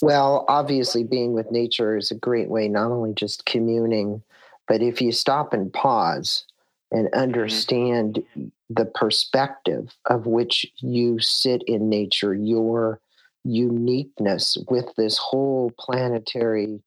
Well, 0.00 0.44
obviously, 0.48 1.04
being 1.04 1.32
with 1.32 1.50
nature 1.50 1.96
is 1.96 2.10
a 2.10 2.14
great 2.14 2.48
way, 2.48 2.68
not 2.68 2.90
only 2.90 3.12
just 3.14 3.44
communing, 3.44 4.22
but 4.68 4.80
if 4.80 5.02
you 5.02 5.10
stop 5.12 5.52
and 5.52 5.72
pause 5.72 6.44
and 6.90 7.06
mm-hmm. 7.06 7.20
understand 7.20 8.22
the 8.70 8.84
perspective 8.84 9.96
of 10.06 10.26
which 10.26 10.66
you 10.78 11.18
sit 11.18 11.62
in 11.66 11.88
nature, 11.88 12.34
your 12.34 13.00
uniqueness 13.44 14.56
with 14.68 14.94
this 14.96 15.16
whole 15.16 15.72
planetary 15.78 16.80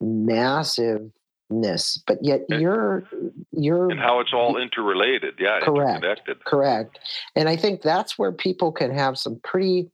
massiveness, 0.00 2.02
but 2.06 2.18
yet 2.22 2.42
you're 2.48 3.04
you're 3.52 3.90
and 3.90 4.00
how 4.00 4.20
it's 4.20 4.32
all 4.32 4.56
interrelated. 4.56 5.34
Yeah, 5.38 5.60
correct, 5.60 6.04
correct. 6.44 6.98
And 7.36 7.48
I 7.48 7.56
think 7.56 7.82
that's 7.82 8.18
where 8.18 8.32
people 8.32 8.72
can 8.72 8.94
have 8.94 9.18
some 9.18 9.40
pretty 9.44 9.90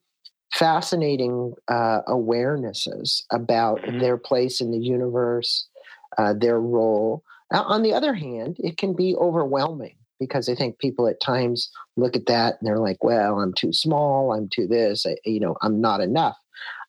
fascinating 0.53 1.53
uh, 1.67 2.01
awarenesses 2.07 3.23
about 3.31 3.81
mm-hmm. 3.81 3.99
their 3.99 4.17
place 4.17 4.61
in 4.61 4.71
the 4.71 4.79
universe, 4.79 5.67
uh, 6.17 6.33
their 6.33 6.59
role. 6.59 7.23
Now, 7.51 7.63
on 7.63 7.83
the 7.83 7.93
other 7.93 8.13
hand, 8.13 8.57
it 8.59 8.77
can 8.77 8.93
be 8.93 9.15
overwhelming 9.15 9.95
because 10.19 10.49
I 10.49 10.55
think 10.55 10.79
people 10.79 11.07
at 11.07 11.21
times 11.21 11.69
look 11.95 12.15
at 12.15 12.25
that 12.25 12.55
and 12.59 12.67
they're 12.67 12.79
like, 12.79 13.03
well, 13.03 13.39
I'm 13.39 13.53
too 13.53 13.71
small, 13.71 14.33
I'm 14.33 14.49
too 14.49 14.67
this, 14.67 15.05
I, 15.05 15.15
you 15.25 15.39
know, 15.39 15.55
I'm 15.61 15.79
not 15.79 16.01
enough. 16.01 16.37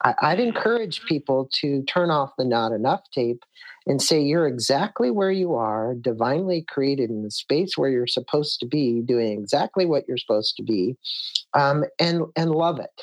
I, 0.02 0.14
I'd 0.22 0.40
encourage 0.40 1.04
people 1.04 1.48
to 1.60 1.82
turn 1.84 2.10
off 2.10 2.32
the 2.38 2.44
not 2.44 2.72
enough 2.72 3.02
tape 3.12 3.42
and 3.86 4.02
say, 4.02 4.20
you're 4.20 4.46
exactly 4.46 5.10
where 5.10 5.30
you 5.30 5.54
are, 5.54 5.94
divinely 5.94 6.62
created 6.68 7.10
in 7.10 7.22
the 7.22 7.30
space 7.30 7.76
where 7.76 7.90
you're 7.90 8.06
supposed 8.06 8.60
to 8.60 8.66
be, 8.66 9.00
doing 9.00 9.40
exactly 9.40 9.86
what 9.86 10.04
you're 10.06 10.18
supposed 10.18 10.56
to 10.56 10.62
be, 10.62 10.96
um, 11.54 11.84
and, 11.98 12.22
and 12.36 12.50
love 12.50 12.78
it. 12.78 13.02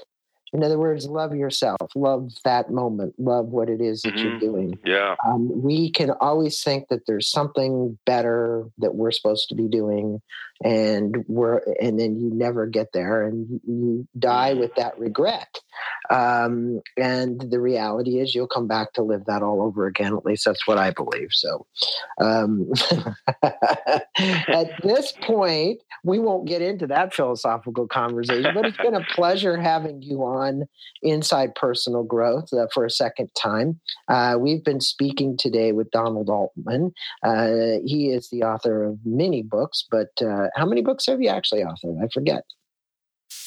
In 0.53 0.63
other 0.63 0.77
words, 0.77 1.05
love 1.05 1.35
yourself, 1.35 1.91
love 1.95 2.31
that 2.45 2.71
moment, 2.71 3.15
love 3.17 3.47
what 3.47 3.69
it 3.69 3.81
is 3.81 4.03
that 4.03 4.13
mm-hmm. 4.13 4.25
you're 4.25 4.39
doing. 4.39 4.79
Yeah. 4.85 5.15
Um, 5.27 5.61
we 5.61 5.91
can 5.91 6.11
always 6.11 6.63
think 6.63 6.87
that 6.87 7.07
there's 7.07 7.29
something 7.29 7.97
better 8.05 8.63
that 8.77 8.95
we're 8.95 9.11
supposed 9.11 9.49
to 9.49 9.55
be 9.55 9.67
doing, 9.67 10.21
and 10.63 11.25
we're 11.27 11.61
and 11.81 11.99
then 11.99 12.15
you 12.15 12.29
never 12.33 12.67
get 12.67 12.93
there, 12.93 13.27
and 13.27 13.59
you 13.67 14.07
die 14.17 14.51
mm-hmm. 14.51 14.61
with 14.61 14.75
that 14.75 14.97
regret. 14.97 15.59
Um, 16.09 16.81
and 16.97 17.41
the 17.49 17.59
reality 17.59 18.19
is, 18.19 18.35
you'll 18.35 18.47
come 18.47 18.67
back 18.67 18.93
to 18.93 19.03
live 19.03 19.25
that 19.25 19.41
all 19.41 19.61
over 19.61 19.85
again. 19.87 20.15
At 20.15 20.25
least 20.25 20.45
that's 20.45 20.67
what 20.67 20.77
I 20.77 20.91
believe. 20.91 21.29
So, 21.31 21.65
um, 22.19 22.71
at 23.43 24.71
this 24.83 25.13
point, 25.21 25.81
we 26.03 26.19
won't 26.19 26.47
get 26.47 26.61
into 26.61 26.87
that 26.87 27.13
philosophical 27.13 27.87
conversation, 27.87 28.51
but 28.53 28.65
it's 28.65 28.77
been 28.77 28.95
a 28.95 29.05
pleasure 29.15 29.57
having 29.57 30.01
you 30.01 30.23
on 30.23 30.65
Inside 31.01 31.55
Personal 31.55 32.03
Growth 32.03 32.53
uh, 32.53 32.67
for 32.73 32.85
a 32.85 32.89
second 32.89 33.29
time. 33.35 33.79
Uh, 34.07 34.37
we've 34.39 34.63
been 34.63 34.81
speaking 34.81 35.37
today 35.37 35.71
with 35.71 35.89
Donald 35.91 36.29
Altman. 36.29 36.93
Uh, 37.23 37.79
he 37.85 38.09
is 38.09 38.29
the 38.29 38.43
author 38.43 38.83
of 38.83 38.99
many 39.03 39.41
books, 39.41 39.85
but 39.89 40.09
uh, 40.21 40.47
how 40.55 40.65
many 40.65 40.81
books 40.81 41.05
have 41.07 41.21
you 41.21 41.29
actually 41.29 41.63
authored? 41.63 42.03
I 42.03 42.07
forget. 42.13 42.43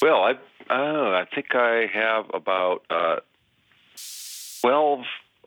Well, 0.00 0.22
I 0.22 0.32
uh, 0.70 1.22
I 1.22 1.26
think 1.34 1.54
I 1.54 1.86
have 1.92 2.26
about 2.34 2.82
uh, 2.90 3.16
12, 4.60 5.00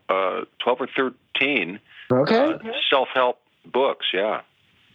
12 0.07 0.47
or 0.65 0.87
13 0.95 1.79
okay. 2.11 2.53
self 2.89 3.07
help 3.13 3.37
books, 3.65 4.07
yeah. 4.13 4.41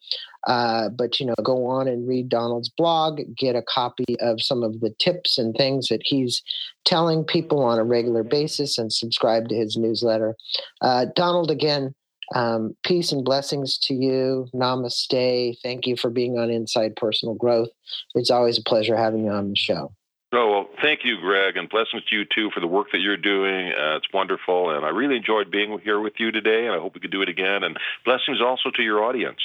Uh, 0.45 0.89
but 0.89 1.19
you 1.19 1.25
know, 1.25 1.35
go 1.43 1.65
on 1.65 1.87
and 1.87 2.07
read 2.07 2.29
Donald's 2.29 2.69
blog, 2.69 3.19
get 3.37 3.55
a 3.55 3.61
copy 3.61 4.15
of 4.21 4.41
some 4.41 4.63
of 4.63 4.79
the 4.79 4.93
tips 4.99 5.37
and 5.37 5.55
things 5.55 5.89
that 5.89 6.01
he's 6.03 6.41
telling 6.85 7.23
people 7.23 7.61
on 7.61 7.79
a 7.79 7.83
regular 7.83 8.23
basis, 8.23 8.77
and 8.77 8.93
subscribe 8.93 9.49
to 9.49 9.55
his 9.55 9.75
newsletter. 9.75 10.35
Uh, 10.81 11.05
Donald, 11.15 11.51
again, 11.51 11.93
um, 12.35 12.75
peace 12.83 13.11
and 13.11 13.23
blessings 13.23 13.77
to 13.83 13.93
you. 13.93 14.47
Namaste. 14.53 15.57
Thank 15.63 15.87
you 15.87 15.95
for 15.95 16.09
being 16.09 16.37
on 16.37 16.49
Inside 16.49 16.95
Personal 16.95 17.35
Growth. 17.35 17.69
It's 18.15 18.31
always 18.31 18.57
a 18.57 18.63
pleasure 18.63 18.95
having 18.95 19.25
you 19.25 19.31
on 19.31 19.49
the 19.49 19.55
show. 19.55 19.93
Oh, 20.33 20.51
well, 20.51 20.69
thank 20.81 21.05
you, 21.05 21.17
Greg, 21.21 21.55
and 21.55 21.69
blessings 21.69 22.03
to 22.09 22.15
you 22.15 22.25
too 22.25 22.49
for 22.53 22.59
the 22.59 22.67
work 22.67 22.87
that 22.91 22.99
you're 22.99 23.15
doing. 23.15 23.71
Uh, 23.71 23.95
it's 23.95 24.07
wonderful, 24.13 24.75
and 24.75 24.85
I 24.85 24.89
really 24.89 25.15
enjoyed 25.15 25.49
being 25.49 25.79
here 25.79 26.01
with 26.01 26.13
you 26.17 26.31
today, 26.31 26.65
and 26.65 26.75
I 26.75 26.79
hope 26.79 26.95
we 26.95 26.99
could 26.99 27.11
do 27.11 27.21
it 27.21 27.29
again. 27.29 27.63
And 27.63 27.77
blessings 28.03 28.41
also 28.41 28.69
to 28.71 28.83
your 28.83 29.03
audience. 29.05 29.39